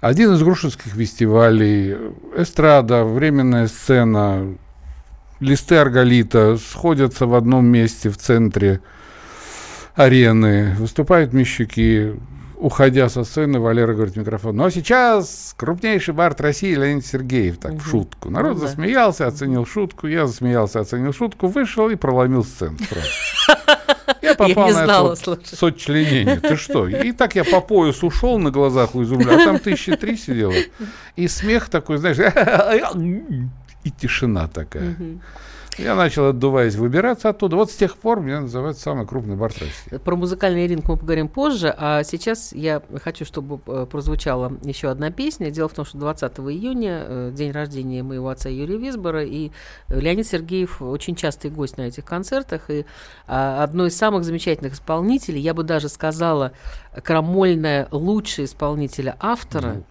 Один 0.00 0.32
из 0.32 0.42
грушинских 0.42 0.92
фестивалей, 0.92 1.96
эстрада, 2.36 3.04
временная 3.04 3.68
сцена, 3.68 4.56
листы 5.40 5.76
арголита 5.76 6.56
сходятся 6.56 7.26
в 7.26 7.34
одном 7.34 7.66
месте 7.66 8.08
в 8.10 8.16
центре 8.16 8.80
арены, 9.94 10.74
выступают 10.78 11.32
мещуки, 11.32 12.14
уходя 12.62 13.08
со 13.08 13.24
сцены, 13.24 13.58
Валера 13.58 13.92
говорит 13.92 14.14
в 14.14 14.18
микрофон, 14.18 14.56
ну 14.56 14.64
а 14.64 14.70
сейчас 14.70 15.52
крупнейший 15.56 16.14
бард 16.14 16.40
России 16.40 16.74
Леонид 16.74 17.04
Сергеев, 17.04 17.58
так, 17.58 17.74
в 17.74 17.88
шутку. 17.88 18.30
Народ 18.30 18.54
Ну 18.54 18.60
да. 18.60 18.68
засмеялся, 18.68 19.26
оценил 19.26 19.66
шутку, 19.66 20.06
я 20.06 20.26
засмеялся, 20.26 20.80
оценил 20.80 21.12
шутку, 21.12 21.48
вышел 21.48 21.90
и 21.90 21.96
проломил 21.96 22.44
сцену. 22.44 22.78
Я 24.20 24.34
попал 24.34 24.68
не 24.68 24.74
на 24.74 24.84
знала, 24.84 25.14
это 25.14 25.30
вот 25.30 25.46
сочленение. 25.46 26.38
Ты 26.38 26.56
что? 26.56 26.86
И 26.86 27.12
так 27.12 27.34
я 27.34 27.44
по 27.44 27.60
пояс 27.60 28.02
ушел 28.04 28.38
на 28.38 28.50
глазах 28.50 28.94
у 28.94 29.02
изумля, 29.02 29.34
а 29.34 29.44
там 29.44 29.58
тысячи 29.58 29.96
три 29.96 30.16
сидела. 30.16 30.54
И 31.16 31.28
смех 31.28 31.68
такой, 31.68 31.98
знаешь, 31.98 32.18
и 33.84 33.90
тишина 33.90 34.48
такая. 34.48 34.96
Я 35.78 35.94
начал, 35.94 36.26
отдуваясь, 36.26 36.74
выбираться 36.74 37.30
оттуда. 37.30 37.56
Вот 37.56 37.70
с 37.70 37.74
тех 37.74 37.96
пор 37.96 38.20
меня 38.20 38.42
называют 38.42 38.78
самый 38.78 39.06
крупный 39.06 39.36
бард 39.36 39.58
России. 39.58 39.96
Про 40.04 40.16
музыкальный 40.16 40.66
ринг 40.66 40.86
мы 40.86 40.96
поговорим 40.96 41.28
позже, 41.28 41.74
а 41.76 42.02
сейчас 42.04 42.52
я 42.52 42.82
хочу, 43.02 43.24
чтобы 43.24 43.60
э, 43.66 43.86
прозвучала 43.90 44.52
еще 44.62 44.90
одна 44.90 45.10
песня. 45.10 45.50
Дело 45.50 45.68
в 45.68 45.72
том, 45.72 45.86
что 45.86 45.96
20 45.96 46.38
июня, 46.40 47.04
э, 47.06 47.32
день 47.34 47.52
рождения 47.52 48.02
моего 48.02 48.28
отца 48.28 48.50
Юрия 48.50 48.76
Висбора, 48.76 49.24
и 49.24 49.50
Леонид 49.88 50.26
Сергеев 50.26 50.82
очень 50.82 51.14
частый 51.14 51.50
гость 51.50 51.78
на 51.78 51.82
этих 51.82 52.04
концертах, 52.04 52.68
и 52.68 52.84
а, 53.26 53.62
одной 53.62 53.88
из 53.88 53.96
самых 53.96 54.24
замечательных 54.24 54.74
исполнителей, 54.74 55.40
я 55.40 55.54
бы 55.54 55.62
даже 55.62 55.88
сказала, 55.88 56.52
крамольная 57.02 57.88
лучшая 57.90 58.46
исполнителя 58.46 59.16
автора, 59.20 59.82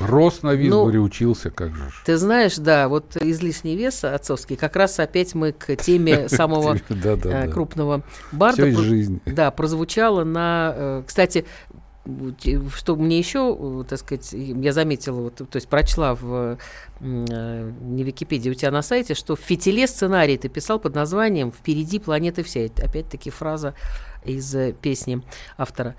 Рос 0.00 0.42
на 0.42 0.54
Висборе, 0.54 0.98
учился, 0.98 1.50
как 1.50 1.74
же. 1.74 1.90
Ты 2.04 2.16
знаешь, 2.16 2.56
да, 2.56 2.88
вот 2.88 3.16
излишний 3.16 3.76
вес 3.76 4.04
отцовский, 4.04 4.56
как 4.56 4.76
раз 4.76 4.98
опять 4.98 5.34
мы 5.34 5.52
к 5.52 5.76
теме 5.76 6.28
самого 6.28 6.76
э, 6.88 7.48
крупного 7.50 8.02
барда. 8.32 8.62
Да, 9.26 9.50
прозвучало 9.50 10.24
на... 10.24 10.72
э, 10.76 11.02
Кстати, 11.06 11.46
что 12.74 12.96
мне 12.96 13.18
еще, 13.18 13.56
э, 13.58 13.84
так 13.88 13.98
сказать, 13.98 14.32
я 14.32 14.72
заметила, 14.72 15.22
вот, 15.22 15.36
то 15.36 15.56
есть 15.56 15.68
прочла 15.68 16.14
в 16.14 16.58
не 17.00 18.04
Википедии, 18.04 18.50
у 18.50 18.54
тебя 18.54 18.70
на 18.70 18.82
сайте, 18.82 19.14
что 19.14 19.36
в 19.36 19.40
фитиле 19.40 19.86
сценарий 19.86 20.38
ты 20.38 20.48
писал 20.48 20.78
под 20.78 20.94
названием 20.94 21.52
«Впереди 21.52 21.98
планеты 21.98 22.42
вся». 22.42 22.60
Опять-таки 22.60 23.30
фраза 23.30 23.74
из 24.24 24.54
песни 24.80 25.22
автора. 25.58 25.94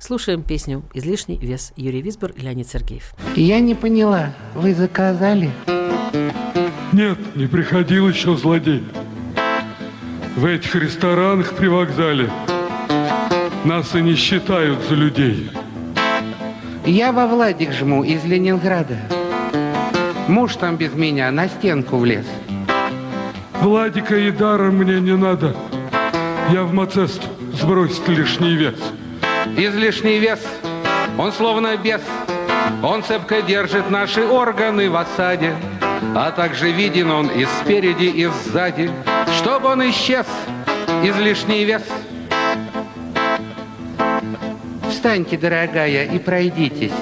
Слушаем 0.00 0.42
песню 0.42 0.82
«Излишний 0.94 1.36
вес» 1.36 1.74
Юрий 1.76 2.00
Висбор 2.00 2.30
и 2.30 2.40
Леонид 2.40 2.66
Сергеев. 2.66 3.12
Я 3.36 3.60
не 3.60 3.74
поняла, 3.74 4.32
вы 4.54 4.74
заказали? 4.74 5.50
Нет, 6.92 7.18
не 7.36 7.46
приходил 7.46 8.08
еще 8.08 8.34
злодей. 8.34 8.82
В 10.36 10.46
этих 10.46 10.74
ресторанах 10.74 11.54
при 11.54 11.66
вокзале 11.66 12.30
нас 13.66 13.94
и 13.94 14.00
не 14.00 14.14
считают 14.14 14.78
за 14.88 14.94
людей. 14.94 15.50
Я 16.86 17.12
во 17.12 17.26
Владик 17.26 17.70
жму 17.70 18.02
из 18.02 18.24
Ленинграда. 18.24 18.96
Муж 20.28 20.56
там 20.56 20.78
без 20.78 20.94
меня 20.94 21.30
на 21.30 21.46
стенку 21.46 21.98
влез. 21.98 22.24
Владика 23.60 24.16
и 24.16 24.30
даром 24.30 24.76
мне 24.76 24.98
не 24.98 25.14
надо. 25.14 25.54
Я 26.50 26.62
в 26.62 26.72
Мацест 26.72 27.20
сбросить 27.52 28.08
лишний 28.08 28.54
вес. 28.54 28.80
Излишний 29.62 30.18
вес, 30.18 30.38
он 31.18 31.32
словно 31.32 31.76
бес, 31.76 32.00
он 32.82 33.02
цепко 33.02 33.42
держит 33.42 33.90
наши 33.90 34.24
органы 34.24 34.88
в 34.88 34.96
осаде, 34.96 35.54
а 36.14 36.30
также 36.30 36.72
виден 36.72 37.10
он 37.10 37.26
и 37.26 37.44
спереди, 37.44 38.04
и 38.04 38.26
сзади, 38.26 38.90
чтобы 39.36 39.68
он 39.68 39.82
исчез, 39.90 40.24
излишний 41.04 41.66
вес. 41.66 41.82
Встаньте, 44.88 45.36
дорогая, 45.36 46.06
и 46.06 46.18
пройдитесь. 46.18 46.92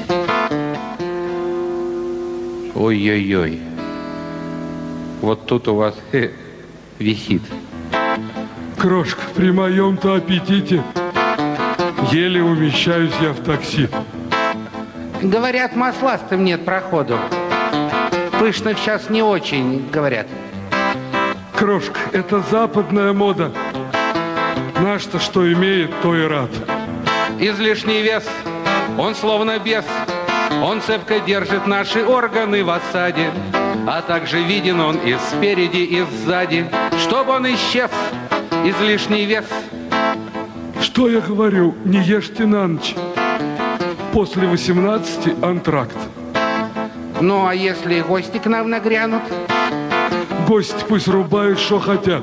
Ой-ой-ой. 2.74 3.60
Вот 5.20 5.46
тут 5.46 5.68
у 5.68 5.76
вас 5.76 5.94
э, 6.10 6.30
висит. 6.98 7.42
Крошка, 8.76 9.22
при 9.36 9.52
моем-то 9.52 10.16
аппетите 10.16 10.82
еле 12.12 12.42
умещаюсь 12.42 13.12
я 13.20 13.32
в 13.32 13.40
такси. 13.42 13.88
Говорят, 15.22 15.74
масластым 15.74 16.44
нет 16.44 16.64
проходу. 16.64 17.18
Пышных 18.38 18.78
сейчас 18.78 19.10
не 19.10 19.22
очень, 19.22 19.88
говорят. 19.90 20.26
Крошка, 21.56 21.98
это 22.12 22.40
западная 22.50 23.12
мода. 23.12 23.52
Наш-то 24.80 25.18
что 25.18 25.52
имеет, 25.52 25.90
то 26.02 26.14
и 26.14 26.22
рад. 26.24 26.50
Излишний 27.40 28.00
вес, 28.00 28.24
он 28.96 29.16
словно 29.16 29.58
бес, 29.58 29.84
он 30.62 30.80
цепко 30.80 31.18
держит 31.18 31.66
наши 31.66 32.04
органы 32.04 32.62
в 32.62 32.70
осаде, 32.70 33.30
а 33.88 34.02
также 34.02 34.40
виден 34.40 34.80
он 34.80 34.98
и 34.98 35.16
спереди, 35.30 35.78
и 35.78 36.02
сзади, 36.02 36.70
чтобы 37.00 37.32
он 37.32 37.46
исчез, 37.54 37.90
излишний 38.64 39.24
вес. 39.24 39.46
Что 40.80 41.08
я 41.08 41.20
говорю, 41.20 41.74
не 41.84 41.98
ешьте 41.98 42.46
на 42.46 42.66
ночь. 42.66 42.94
После 44.12 44.46
18 44.46 45.42
антракт. 45.42 45.96
Ну, 47.20 47.46
а 47.46 47.54
если 47.54 48.00
гости 48.00 48.38
к 48.38 48.46
нам 48.46 48.70
нагрянут? 48.70 49.22
Гости 50.46 50.84
пусть 50.88 51.08
рубают, 51.08 51.58
что 51.58 51.78
хотят. 51.78 52.22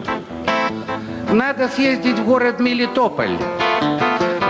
Надо 1.31 1.67
съездить 1.67 2.19
в 2.19 2.25
город 2.25 2.59
Мелитополь. 2.59 3.37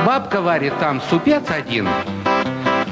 Бабка 0.05 0.41
варит 0.41 0.77
там 0.79 1.01
супец 1.09 1.43
один. 1.49 1.87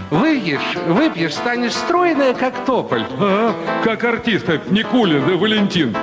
Выпьешь, 0.10 0.78
выпьешь, 0.88 1.34
станешь 1.34 1.74
стройная, 1.74 2.34
как 2.34 2.66
тополь. 2.66 3.06
Ага, 3.20 3.54
как 3.84 4.04
артисты 4.04 4.62
Никулин 4.70 5.30
и 5.30 5.36
Валентин. 5.36 5.96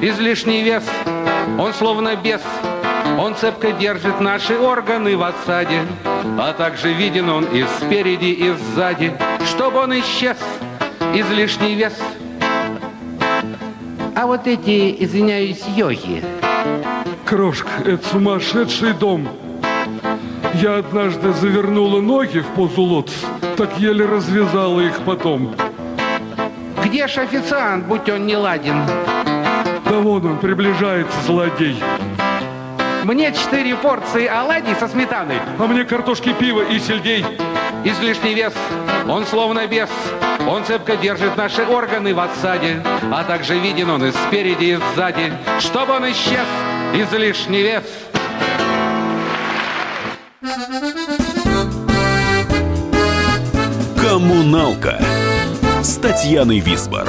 Излишний 0.00 0.62
вес, 0.62 0.84
он 1.58 1.72
словно 1.74 2.16
бес, 2.16 2.42
он 3.18 3.34
цепко 3.34 3.72
держит 3.72 4.20
наши 4.20 4.58
органы 4.58 5.16
в 5.16 5.22
осаде, 5.22 5.82
а 6.38 6.52
также 6.52 6.92
виден 6.92 7.28
он 7.28 7.44
и 7.44 7.64
спереди, 7.78 8.26
и 8.26 8.52
сзади, 8.52 9.12
чтобы 9.46 9.80
он 9.80 9.98
исчез, 10.00 10.36
излишний 11.14 11.74
вес. 11.74 11.98
А 14.14 14.26
вот 14.26 14.46
эти, 14.46 14.94
извиняюсь, 15.02 15.64
йоги, 15.76 16.22
Крошка, 17.24 17.70
это 17.84 18.06
сумасшедший 18.08 18.92
дом. 18.92 19.28
Я 20.54 20.78
однажды 20.78 21.32
завернула 21.32 22.00
ноги 22.00 22.40
в 22.40 22.46
позу 22.48 22.82
лотос, 22.82 23.14
так 23.56 23.78
еле 23.78 24.04
развязала 24.04 24.80
их 24.80 24.98
потом. 25.06 25.54
где 26.90 27.06
ж 27.06 27.18
официант, 27.18 27.86
будь 27.86 28.08
он 28.08 28.26
не 28.26 28.36
ладен? 28.36 28.82
Да 29.84 30.00
вон 30.00 30.26
он, 30.26 30.38
приближается, 30.38 31.16
злодей. 31.24 31.76
Мне 33.10 33.32
четыре 33.32 33.74
порции 33.74 34.28
оладий 34.28 34.76
со 34.76 34.86
сметаной. 34.86 35.40
А 35.58 35.66
мне 35.66 35.84
картошки, 35.84 36.32
пива 36.32 36.60
и 36.60 36.78
сельдей. 36.78 37.26
Излишний 37.82 38.34
вес, 38.34 38.52
он 39.08 39.26
словно 39.26 39.66
бес, 39.66 39.90
он 40.46 40.64
цепко 40.64 40.96
держит 40.96 41.36
наши 41.36 41.66
органы 41.66 42.14
в 42.14 42.20
осаде, 42.20 42.80
а 43.10 43.24
также 43.24 43.58
виден 43.58 43.90
он 43.90 44.04
и 44.04 44.12
спереди, 44.12 44.64
и 44.64 44.78
сзади, 44.94 45.32
чтобы 45.58 45.94
он 45.94 46.08
исчез, 46.12 46.46
излишний 46.94 47.62
вес. 47.62 47.82
Коммуналка 54.00 55.02
с 55.82 55.96
Татьяной 55.96 56.60
Висбор. 56.60 57.08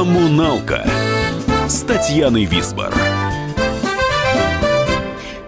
Коммуналка 0.00 0.82
с 1.68 1.82
Татьяной 1.82 2.46
Висбор. 2.46 2.90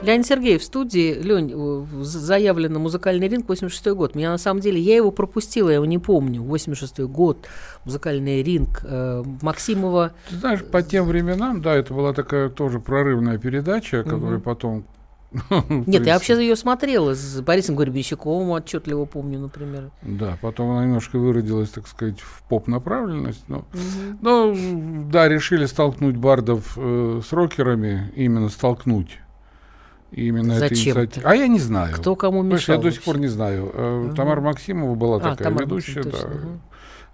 Леонид 0.03 0.27
Сергеев 0.27 0.61
в 0.61 0.65
студии. 0.67 1.15
Лень, 1.15 1.53
э, 1.55 2.03
заявлен 2.03 2.75
на 2.75 2.79
музыкальный 2.79 3.29
ринг 3.29 3.49
86 3.49 3.95
год. 3.95 4.15
Меня 4.15 4.31
на 4.31 4.37
самом 4.37 4.61
деле, 4.61 4.79
я 4.79 4.97
его 4.97 5.11
пропустила, 5.11 5.71
я 5.71 5.77
его 5.77 5.87
не 5.87 5.97
помню. 5.97 6.43
86 6.43 7.01
год, 7.07 7.47
музыкальный 7.87 8.43
ринг. 8.43 8.83
Э, 8.85 9.25
Максимова... 9.41 10.13
Ты 10.29 10.37
знаешь, 10.37 10.63
по 10.63 10.83
тем 10.83 11.07
временам, 11.07 11.63
да, 11.63 11.75
это 11.75 11.95
была 11.95 12.13
такая 12.13 12.51
тоже 12.51 12.79
прорывная 12.79 13.39
передача, 13.39 14.05
которая 14.05 14.39
потом... 14.39 14.85
Нет, 15.69 16.07
я 16.07 16.15
вообще 16.15 16.35
ее 16.41 16.57
смотрела 16.57 17.15
с 17.15 17.41
Борисом 17.41 17.77
Гребенщиковым, 17.77 18.51
отчетливо 18.51 19.05
помню, 19.05 19.39
например. 19.39 19.91
Да, 20.03 20.39
потом 20.41 20.71
она 20.71 20.85
немножко 20.85 21.19
выродилась, 21.19 21.71
так 21.71 21.87
сказать, 21.89 22.21
в 22.21 22.43
поп-направленность. 22.49 23.45
Но, 23.49 23.65
но, 24.21 24.55
да, 25.11 25.29
решили 25.29 25.67
столкнуть 25.67 26.17
бардов 26.17 26.75
э, 26.77 27.21
с 27.27 27.33
рокерами, 27.33 28.13
именно 28.17 28.49
столкнуть. 28.49 29.19
Именно 30.11 30.53
эта 30.53 30.69
Зачем-то. 30.69 31.01
инициатива. 31.05 31.31
А 31.31 31.35
я 31.35 31.47
не 31.47 31.59
знаю. 31.59 31.95
Кто 31.95 32.17
кому 32.17 32.41
Понимаешь, 32.41 32.63
мешал 32.63 32.77
Я 32.77 32.83
до 32.83 32.91
сих 32.91 32.99
вообще? 33.01 33.11
пор 33.13 33.21
не 33.21 33.29
знаю. 33.29 33.73
Ага. 33.75 34.15
Тамара 34.15 34.41
Максимова 34.43 34.95
была 34.95 35.17
А, 35.17 35.21
такая 35.21 35.49
Тамара 35.49 35.65
ведущая, 35.65 36.03
Максимова, 36.05 36.21
да, 36.21 36.29
точно, 36.29 36.41
ага. 36.51 36.61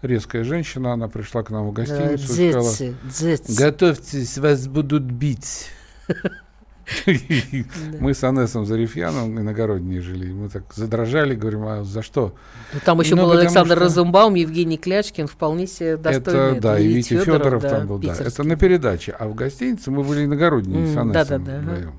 резкая 0.03 0.45
женщина. 0.45 0.93
Она 0.95 1.09
пришла 1.09 1.45
к 1.45 1.51
нам 1.51 1.69
в 1.69 1.73
гостиницу 1.73 2.43
и 2.43 2.51
сказала, 2.51 2.95
дзецы. 3.05 3.57
готовьтесь, 3.57 4.39
вас 4.39 4.67
будут 4.67 5.05
бить. 5.05 5.71
Мы 8.01 8.15
с 8.15 8.25
Анесом 8.25 8.67
Зарифьяном 8.67 9.39
иногородние 9.39 10.01
жили. 10.01 10.33
Мы 10.33 10.49
так 10.49 10.63
задрожали, 10.75 11.35
говорим, 11.35 11.67
а 11.67 11.85
за 11.85 12.03
что? 12.03 12.35
Ну, 12.73 12.81
Там 12.85 13.01
еще 13.01 13.15
Ну, 13.15 13.23
был 13.23 13.33
Александр 13.33 13.79
Розенбаум, 13.79 14.35
Евгений 14.35 14.79
Клячкин, 14.79 15.27
вполне 15.27 15.67
себе 15.67 15.97
достойный. 15.97 16.59
Это, 16.59 16.61
да, 16.61 16.79
и 16.79 16.89
Витя 16.89 17.19
Федоров, 17.19 17.63
там 17.63 17.87
был, 17.87 17.99
да. 17.99 18.15
Это 18.19 18.45
на 18.45 18.57
передаче. 18.57 19.13
А 19.19 19.29
в 19.29 19.35
гостинице 19.35 19.91
мы 19.91 20.03
были 20.03 20.25
иногородние 20.25 20.87
с 20.87 20.97
Анесом 20.97 21.45
вдвоем. 21.45 21.95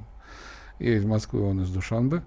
Я 0.79 0.95
из 0.95 1.03
Москвы, 1.03 1.41
он 1.43 1.61
из 1.61 1.69
Душанбе. 1.69 2.21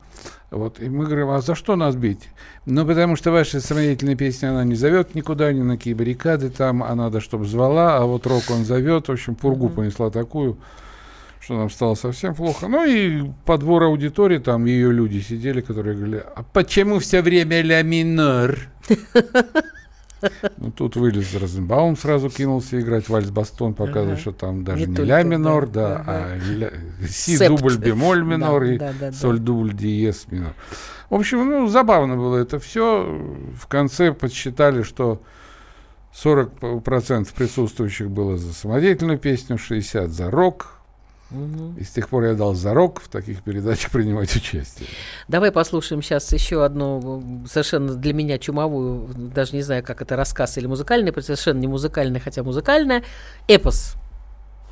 Вот, 0.50 0.78
и 0.78 0.86
мы 0.90 1.06
говорим, 1.06 1.30
а 1.30 1.40
за 1.40 1.54
что 1.54 1.74
нас 1.74 1.96
бить? 1.96 2.28
Ну, 2.66 2.86
потому 2.86 3.16
что 3.16 3.30
ваша 3.30 3.60
самодеятельная 3.60 4.14
песня, 4.14 4.50
она 4.50 4.62
не 4.64 4.74
зовет 4.74 5.14
никуда, 5.14 5.50
ни 5.54 5.62
на 5.62 5.78
какие 5.78 5.94
баррикады 5.94 6.50
там, 6.50 6.82
а 6.82 6.94
надо, 6.94 7.20
чтобы 7.20 7.46
звала, 7.46 7.96
а 7.96 8.04
вот 8.04 8.26
рок 8.26 8.42
он 8.50 8.66
зовет. 8.66 9.08
В 9.08 9.12
общем, 9.12 9.36
пургу 9.36 9.68
mm-hmm. 9.68 9.74
понесла 9.74 10.10
такую, 10.10 10.58
что 11.42 11.56
нам 11.58 11.70
стало 11.70 11.96
совсем 11.96 12.34
плохо. 12.34 12.68
Ну 12.68 12.84
и 12.84 13.30
по 13.44 13.58
двор 13.58 13.82
аудитории, 13.84 14.38
там 14.38 14.64
ее 14.64 14.92
люди 14.92 15.18
сидели, 15.18 15.60
которые 15.60 15.96
говорили, 15.96 16.24
а 16.34 16.44
почему 16.44 17.00
все 17.00 17.20
время 17.20 17.62
ля 17.62 17.82
минор? 17.82 18.58
Ну, 20.56 20.70
тут 20.70 20.94
вылез 20.94 21.34
Розенбаум, 21.34 21.96
сразу 21.96 22.30
кинулся 22.30 22.80
играть 22.80 23.08
вальс-бастон, 23.08 23.74
показывая, 23.74 24.12
ага. 24.12 24.20
что 24.20 24.30
там 24.30 24.62
даже 24.62 24.86
не, 24.86 24.96
не 24.96 25.04
ля 25.04 25.24
минор, 25.24 25.66
да, 25.66 25.88
да 25.88 25.96
ага. 25.96 26.12
а 26.12 26.38
ля, 26.38 26.70
си 27.08 27.36
Септ. 27.36 27.56
дубль 27.56 27.76
бемоль 27.76 28.22
минор 28.22 28.60
да, 28.60 28.72
и 28.72 28.78
да, 28.78 28.92
да, 29.00 29.12
соль 29.12 29.38
да. 29.38 29.44
дубль 29.46 29.72
диез 29.72 30.26
минор. 30.30 30.54
В 31.10 31.16
общем, 31.16 31.44
ну, 31.44 31.66
забавно 31.66 32.14
было 32.14 32.36
это 32.36 32.60
все. 32.60 33.02
В 33.60 33.66
конце 33.66 34.12
подсчитали, 34.12 34.82
что 34.82 35.20
40% 36.14 37.28
присутствующих 37.34 38.08
было 38.08 38.36
за 38.36 38.52
самодеятельную 38.52 39.18
песню, 39.18 39.56
60% 39.56 40.06
за 40.06 40.30
рок, 40.30 40.81
Угу. 41.32 41.74
И 41.78 41.84
с 41.84 41.90
тех 41.90 42.08
пор 42.08 42.24
я 42.24 42.34
дал 42.34 42.54
зарок 42.54 43.00
в 43.00 43.08
таких 43.08 43.42
передачах 43.42 43.90
принимать 43.92 44.34
участие. 44.34 44.88
Давай 45.28 45.50
послушаем 45.50 46.02
сейчас 46.02 46.32
еще 46.32 46.64
одну 46.64 47.44
совершенно 47.50 47.94
для 47.94 48.12
меня 48.12 48.38
чумовую, 48.38 49.08
даже 49.14 49.54
не 49.56 49.62
знаю, 49.62 49.82
как 49.82 50.02
это 50.02 50.16
рассказ 50.16 50.58
или 50.58 50.66
музыкальный, 50.66 51.12
совершенно 51.22 51.58
не 51.58 51.68
музыкальный, 51.68 52.20
хотя 52.20 52.42
музыкальная, 52.42 53.02
эпос. 53.48 53.94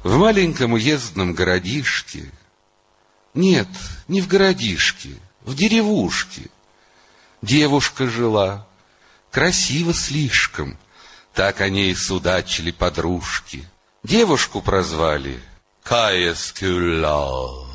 В 0.03 0.17
маленьком 0.17 0.73
уездном 0.73 1.35
городишке, 1.35 2.25
нет, 3.35 3.69
не 4.09 4.21
в 4.21 4.29
городишке, 4.29 5.11
в 5.45 5.55
деревушке, 5.55 6.43
девушка 7.43 8.07
жила, 8.07 8.67
красиво 9.31 9.93
слишком, 9.93 10.79
так 11.35 11.61
о 11.61 11.69
ней 11.69 11.95
судачили 11.95 12.71
подружки. 12.71 13.65
Девушку 14.03 14.63
прозвали– 14.63 15.39
Каескюла. 15.91 17.67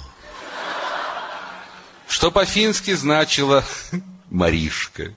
Что 2.08 2.32
по-фински 2.32 2.94
значило 2.94 3.66
Маришка. 4.30 5.14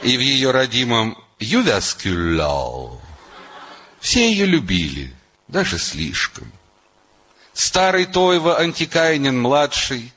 И 0.00 0.16
в 0.16 0.20
ее 0.20 0.52
родимом 0.52 1.18
Ювяскюла 1.40 2.96
все 3.98 4.30
ее 4.30 4.46
любили, 4.46 5.12
даже 5.48 5.80
слишком. 5.80 6.52
Старый 7.54 8.06
Тойва 8.06 8.60
Антикайнин-младший, 8.60 10.12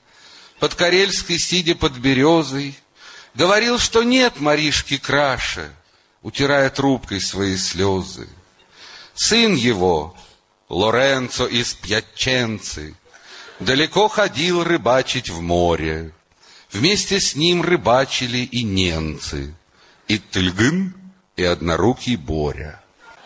под 0.60 0.76
Карельской, 0.76 1.40
сидя 1.40 1.74
под 1.74 1.94
березой, 1.94 2.78
говорил, 3.34 3.80
что 3.80 4.04
нет 4.04 4.40
Маришки 4.40 5.00
краше, 5.00 5.74
утирая 6.22 6.70
трубкой 6.70 7.20
свои 7.20 7.58
слезы. 7.58 8.30
Сын 9.16 9.56
его, 9.56 10.16
Лоренцо 10.70 11.48
из 11.48 11.74
Пьяченцы 11.74 12.96
далеко 13.60 14.08
ходил 14.08 14.64
рыбачить 14.64 15.30
в 15.30 15.42
море. 15.42 16.14
Вместе 16.72 17.20
с 17.20 17.36
ним 17.36 17.62
рыбачили 17.62 18.40
и 18.40 18.64
немцы, 18.64 19.54
и 20.08 20.18
Тыльгын, 20.18 20.94
и 21.36 21.44
однорукий 21.44 22.16
Боря. 22.16 22.82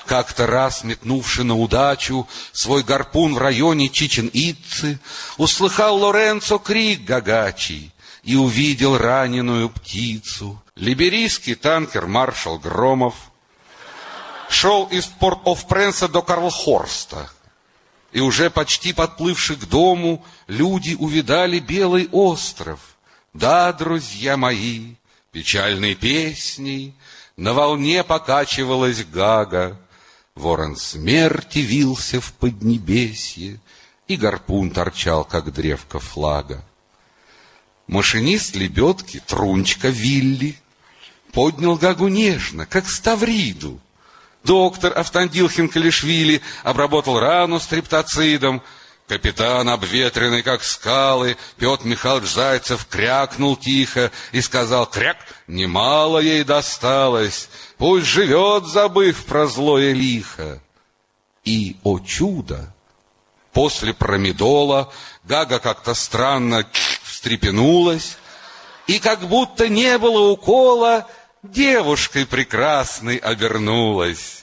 Как-то 0.05 0.47
раз, 0.47 0.83
метнувши 0.83 1.43
на 1.43 1.57
удачу 1.57 2.27
свой 2.53 2.83
гарпун 2.83 3.35
в 3.35 3.37
районе 3.37 3.89
Чичен-Итцы, 3.89 4.99
услыхал 5.37 5.97
Лоренцо 5.97 6.59
крик 6.59 7.03
гагачий 7.03 7.91
и 8.23 8.35
увидел 8.35 8.97
раненую 8.97 9.69
птицу. 9.69 10.61
Либерийский 10.75 11.55
танкер 11.55 12.07
маршал 12.07 12.57
Громов 12.57 13.15
шел 14.49 14.85
из 14.85 15.05
Порт-оф-Пренса 15.05 16.07
до 16.07 16.21
Карлхорста, 16.21 17.29
и 18.11 18.19
уже 18.19 18.49
почти 18.49 18.93
подплывши 18.93 19.55
к 19.55 19.65
дому, 19.65 20.25
люди 20.47 20.95
увидали 20.97 21.59
белый 21.59 22.07
остров. 22.11 22.79
Да, 23.33 23.71
друзья 23.73 24.37
мои, 24.37 24.95
печальной 25.31 25.95
песней 25.95 26.95
на 27.35 27.53
волне 27.53 28.03
покачивалась 28.03 29.03
гага. 29.05 29.79
Ворон 30.35 30.75
смерти 30.75 31.59
вился 31.59 32.21
в 32.21 32.31
поднебесье, 32.33 33.59
и 34.07 34.15
гарпун 34.15 34.71
торчал, 34.71 35.25
как 35.25 35.51
древко 35.51 35.99
флага. 35.99 36.63
Машинист 37.87 38.55
лебедки, 38.55 39.21
трунчка 39.25 39.89
Вилли, 39.89 40.59
поднял 41.31 41.75
гагу 41.75 42.07
нежно, 42.07 42.65
как 42.65 42.89
ставриду, 42.89 43.79
Доктор 44.47 44.97
Автандил 44.97 45.49
Калишвили 45.49 46.41
обработал 46.63 47.19
рану 47.19 47.59
стриптоцидом. 47.59 48.63
Капитан, 49.05 49.67
обветренный 49.67 50.41
как 50.41 50.63
скалы, 50.63 51.35
Петр 51.57 51.85
Михайлович 51.85 52.29
Зайцев 52.29 52.85
крякнул 52.89 53.57
тихо 53.57 54.09
и 54.31 54.41
сказал, 54.41 54.85
кряк, 54.85 55.17
немало 55.47 56.19
ей 56.19 56.43
досталось, 56.45 57.49
пусть 57.77 58.05
живет, 58.05 58.65
забыв 58.65 59.25
про 59.25 59.47
злое 59.47 59.91
лихо. 59.91 60.61
И, 61.43 61.75
о 61.83 61.99
чудо, 61.99 62.73
после 63.51 63.93
промедола 63.93 64.91
Гага 65.23 65.59
как-то 65.59 65.93
странно 65.93 66.65
встрепенулась, 67.03 68.17
и 68.87 68.99
как 68.99 69.27
будто 69.27 69.67
не 69.67 69.97
было 69.97 70.31
укола, 70.31 71.05
девушкой 71.43 72.25
прекрасной 72.25 73.17
обернулась. 73.17 74.36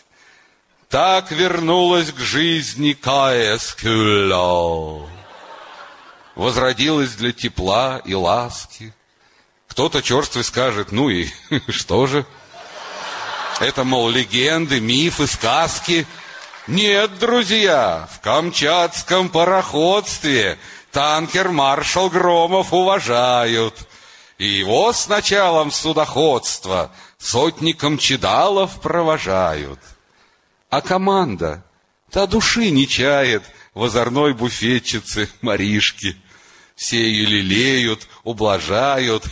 Так 0.89 1.31
вернулась 1.31 2.13
к 2.13 2.19
жизни 2.19 2.93
Кая 2.93 3.59
Скюло. 3.59 5.09
Возродилась 6.35 7.15
для 7.15 7.33
тепла 7.33 8.01
и 8.05 8.15
ласки. 8.15 8.93
Кто-то 9.69 10.03
черствый 10.03 10.45
скажет, 10.45 10.93
ну 10.93 11.09
и 11.09 11.29
что 11.69 12.07
же? 12.07 12.27
Это, 13.61 13.85
мол, 13.85 14.09
легенды, 14.09 14.81
мифы, 14.81 15.27
сказки. 15.27 16.07
Нет, 16.67 17.19
друзья, 17.19 18.09
в 18.13 18.21
Камчатском 18.21 19.29
пароходстве 19.29 20.59
танкер 20.91 21.51
маршал 21.51 22.11
Громов 22.11 22.73
уважают. 22.73 23.75
И 24.39 24.47
его 24.47 24.93
с 24.93 25.09
началом 25.09 25.71
судоходства 25.71 26.91
сотником 27.19 27.99
чедалов 27.99 28.81
провожают. 28.81 29.79
А 30.75 30.81
команда, 30.81 31.63
та 32.11 32.27
души 32.27 32.71
не 32.71 32.89
чает 32.89 33.45
в 33.75 33.85
озорной 33.85 34.35
буфетчице 34.35 35.29
Маришки. 35.41 36.17
Все 36.75 36.97
ее 36.97 37.27
лелеют, 37.27 38.09
ублажают. 38.25 39.23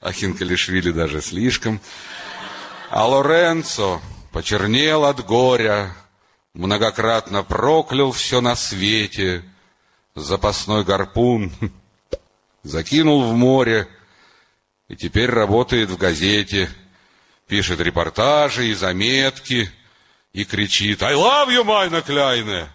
А 0.00 0.12
Хинкалишвили 0.12 0.92
даже 0.92 1.20
слишком. 1.20 1.78
А 2.88 3.06
Лоренцо 3.06 4.00
почернел 4.32 5.04
от 5.04 5.22
горя, 5.26 5.94
многократно 6.54 7.42
проклял 7.42 8.12
все 8.12 8.40
на 8.40 8.56
свете. 8.56 9.44
Запасной 10.14 10.84
гарпун 10.84 11.52
закинул 12.62 13.24
в 13.24 13.34
море 13.34 13.88
и 14.88 14.96
теперь 14.96 15.28
работает 15.28 15.90
в 15.90 15.98
газете, 15.98 16.70
пишет 17.46 17.78
репортажи 17.78 18.68
и 18.68 18.72
заметки– 18.72 19.70
и 20.36 20.44
кричит 20.44 21.02
«I 21.02 21.14
love 21.14 21.48
you, 21.48 21.64
Майна 21.64 22.02
Кляйне!» 22.02 22.68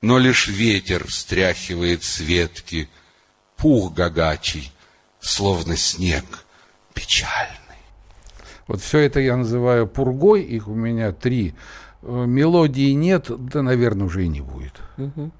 Но 0.00 0.18
лишь 0.18 0.48
ветер 0.48 1.06
встряхивает 1.06 2.02
с 2.02 2.18
ветки, 2.18 2.88
пух 3.56 3.92
гагачий, 3.92 4.72
словно 5.20 5.76
снег 5.76 6.24
печальный. 6.94 7.58
Вот 8.66 8.80
все 8.80 9.00
это 9.00 9.20
я 9.20 9.36
называю 9.36 9.86
пургой, 9.86 10.42
их 10.42 10.66
у 10.66 10.74
меня 10.74 11.12
три. 11.12 11.54
Э, 12.00 12.24
мелодии 12.26 12.92
нет, 12.92 13.26
да, 13.28 13.60
наверное, 13.60 14.06
уже 14.06 14.24
и 14.24 14.28
не 14.28 14.40
будет. 14.40 14.80
Угу. 14.96 15.30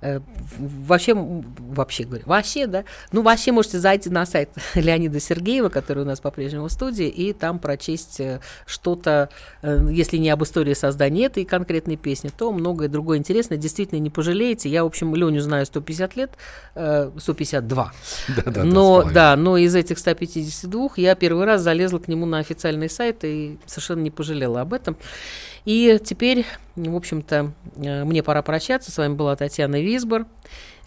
Э, 0.00 0.20
вообще, 0.58 1.12
вообще 1.14 2.04
говорю, 2.04 2.22
вообще, 2.26 2.68
да, 2.68 2.84
ну, 3.10 3.22
вообще 3.22 3.50
можете 3.50 3.80
зайти 3.80 4.08
на 4.10 4.26
сайт 4.26 4.50
Леонида 4.76 5.18
Сергеева, 5.18 5.70
который 5.70 6.04
у 6.04 6.06
нас 6.06 6.20
по-прежнему 6.20 6.68
в 6.68 6.72
студии, 6.72 7.08
и 7.08 7.32
там 7.32 7.58
прочесть 7.58 8.20
э, 8.20 8.40
что-то, 8.64 9.28
э, 9.62 9.88
если 9.90 10.18
не 10.18 10.30
об 10.30 10.44
истории 10.44 10.74
создания 10.74 11.26
этой 11.26 11.44
конкретной 11.44 11.96
песни, 11.96 12.30
то 12.36 12.52
многое 12.52 12.88
другое 12.88 13.18
интересное, 13.18 13.58
действительно 13.58 13.98
не 13.98 14.10
пожалеете. 14.10 14.68
Я, 14.68 14.84
в 14.84 14.86
общем, 14.86 15.14
Леню 15.16 15.40
знаю 15.40 15.66
150 15.66 16.16
лет, 16.16 16.30
152. 16.74 17.92
Да, 18.28 18.42
да, 18.50 18.64
но, 18.64 19.02
да, 19.02 19.36
но 19.36 19.56
из 19.56 19.74
этих 19.74 19.98
152 19.98 20.90
я 20.96 21.14
первый 21.14 21.44
раз 21.44 21.62
залезла 21.62 21.98
к 21.98 22.08
нему 22.08 22.26
на 22.26 22.38
официальный 22.38 22.88
сайт 22.88 23.24
и 23.24 23.58
совершенно 23.66 24.00
не 24.00 24.10
пожалела 24.10 24.60
об 24.60 24.74
этом. 24.74 24.96
И 25.68 26.00
теперь, 26.02 26.46
в 26.76 26.96
общем-то, 26.96 27.52
э, 27.76 28.04
мне 28.04 28.22
пора 28.22 28.40
прощаться. 28.40 28.90
С 28.90 28.96
вами 28.96 29.12
была 29.12 29.36
Татьяна 29.36 29.82
Висбор. 29.82 30.24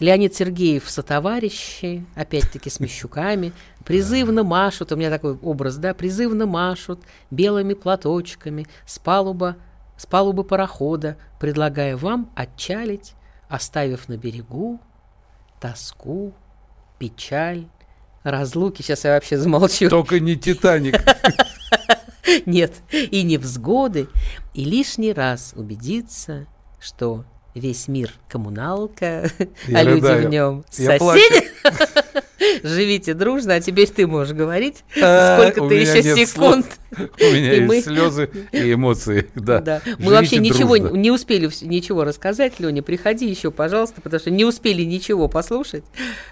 Леонид 0.00 0.34
Сергеев 0.34 0.90
сотоварищи, 0.90 2.04
опять-таки 2.16 2.68
с 2.68 2.80
Мещуками, 2.80 3.52
призывно 3.84 4.42
машут, 4.42 4.90
у 4.90 4.96
меня 4.96 5.08
такой 5.08 5.34
образ, 5.34 5.76
да, 5.76 5.94
призывно 5.94 6.46
машут 6.46 6.98
белыми 7.30 7.74
платочками 7.74 8.66
с 8.84 8.98
палуба, 8.98 9.54
с 9.96 10.04
палубы 10.04 10.42
парохода, 10.42 11.16
предлагая 11.38 11.96
вам 11.96 12.32
отчалить, 12.34 13.14
оставив 13.48 14.08
на 14.08 14.16
берегу 14.16 14.80
тоску, 15.60 16.34
печаль, 16.98 17.68
разлуки. 18.24 18.82
Сейчас 18.82 19.04
я 19.04 19.12
вообще 19.12 19.38
замолчу. 19.38 19.88
Только 19.88 20.18
не 20.18 20.34
«Титаник». 20.34 21.00
Нет, 22.46 22.82
и 22.90 23.22
невзгоды, 23.22 24.08
и 24.54 24.64
лишний 24.64 25.12
раз 25.12 25.52
убедиться, 25.56 26.46
что 26.80 27.24
весь 27.54 27.88
мир 27.88 28.12
коммуналка, 28.28 29.30
Я 29.68 29.78
а 29.78 29.82
люди 29.82 30.04
рыдаю. 30.04 30.26
в 30.26 30.30
нем 30.30 30.64
Я 30.72 30.98
соседи. 30.98 31.50
Живите 32.62 33.14
дружно, 33.14 33.54
а 33.54 33.60
теперь 33.60 33.88
ты 33.88 34.06
можешь 34.06 34.34
говорить, 34.34 34.84
А, 35.00 35.38
сколько 35.40 35.68
ты 35.68 35.74
еще 35.74 36.02
секунд. 36.02 36.66
У 36.92 37.24
меня 37.24 37.54
есть 37.54 37.86
слезы 37.86 38.30
и 38.52 38.72
эмоции. 38.72 39.28
Да. 39.34 39.80
Мы 39.98 40.12
вообще 40.12 40.38
ничего 40.38 40.76
не 40.76 41.10
успели 41.10 41.48
ничего 41.62 42.04
рассказать, 42.04 42.60
Леня, 42.60 42.82
приходи 42.82 43.28
еще, 43.28 43.50
пожалуйста, 43.50 44.00
потому 44.00 44.20
что 44.20 44.30
не 44.30 44.44
успели 44.44 44.82
ничего 44.82 45.28
послушать. 45.28 45.84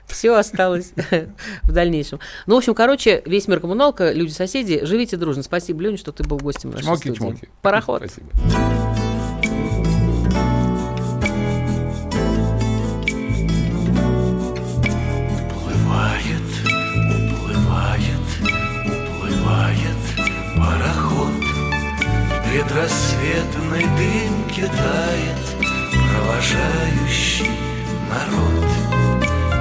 Все 0.07 0.35
осталось 0.35 0.93
в 1.63 1.73
дальнейшем. 1.73 2.21
Ну, 2.47 2.55
в 2.55 2.59
общем, 2.59 2.75
короче, 2.75 3.23
весь 3.27 3.49
мир 3.49 3.61
коммуналка, 3.61 4.13
люди-соседи, 4.13 4.85
живите 4.85 5.17
дружно. 5.17 5.43
Спасибо, 5.43 5.83
Леня, 5.83 5.97
что 5.97 6.13
ты 6.13 6.25
был 6.25 6.39
гостем 6.39 6.71
нашей 6.71 6.97
студии. 6.97 7.49
Пароход. 7.63 8.03
Спасибо. 8.07 8.29
Предрассветной 22.61 23.85
дымке 23.97 24.67
тает 24.67 25.39
провожающий 26.13 27.51
народ. 28.11 28.69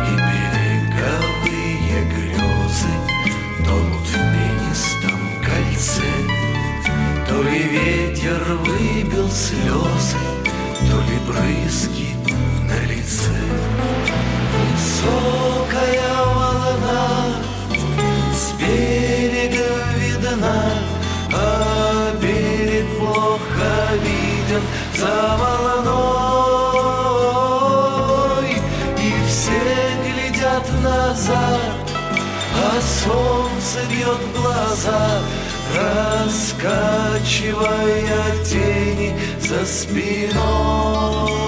И 0.05 0.13
береговые 0.27 1.97
грезы 2.13 2.93
тонут 3.63 4.05
в 4.05 4.13
пенистом 4.13 5.21
кольце. 5.45 6.11
То 7.27 7.41
ли 7.43 7.63
ветер 7.63 8.41
выбил 8.65 9.29
слезы, 9.29 10.17
то 10.79 10.97
ли 11.07 11.17
брызги 11.25 12.15
на 12.67 12.85
лице. 12.85 13.39
Высокая 14.73 16.38
глаза, 34.79 35.21
раскачивая 35.75 36.75
тени 38.45 39.13
за 39.41 39.65
спиной. 39.65 41.38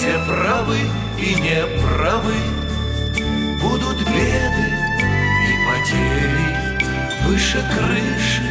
Все 0.00 0.18
правы 0.26 0.78
и 1.18 1.34
не 1.34 1.66
правы 1.82 2.32
Будут 3.60 3.98
беды 3.98 4.68
и 5.46 5.52
потери. 5.66 6.46
Выше 7.26 7.62
крыши 7.74 8.50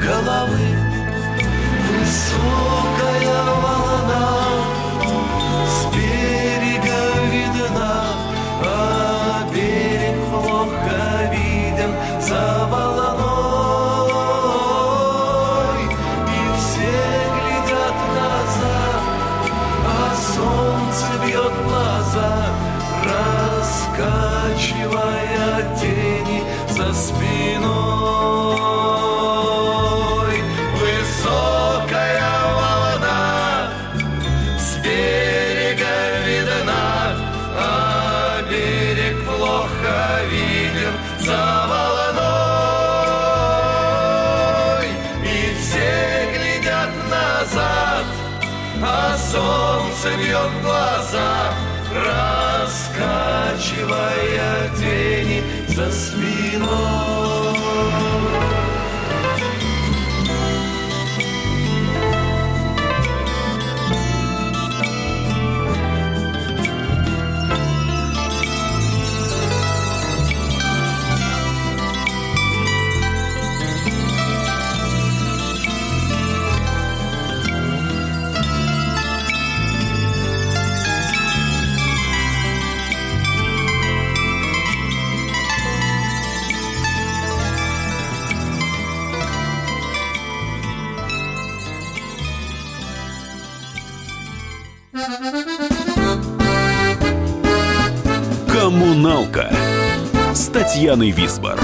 головы. 0.00 0.68
Высокая 1.90 3.42
волна 3.60 4.83
бьет 21.26 21.52
глаза, 21.64 22.32
раскачивая 23.04 24.26
тени 25.80 26.42
за 26.70 26.92
спиной. 26.94 27.24
Высокая 30.80 32.32
волна 32.54 33.70
с 34.58 34.76
берега 34.82 35.96
видна, 36.26 37.16
а 37.56 38.42
берег 38.50 39.16
плохо 39.24 39.98
виден 40.30 40.94
за 41.20 41.44
волной. 41.70 42.04
И 45.22 45.54
все 45.60 45.92
глядят 46.34 46.92
назад, 47.08 48.06
а 48.82 49.16
солнце 49.16 50.06
бьет 50.18 50.52
глаза, 51.14 51.54
раскачивая 52.66 54.70
тени 54.78 55.42
за 55.68 55.90
спиной. 55.90 57.23
«Коммуналка» 98.74 99.54
с 100.34 100.48
Татьяной 100.48 101.12
Висбор. 101.12 101.60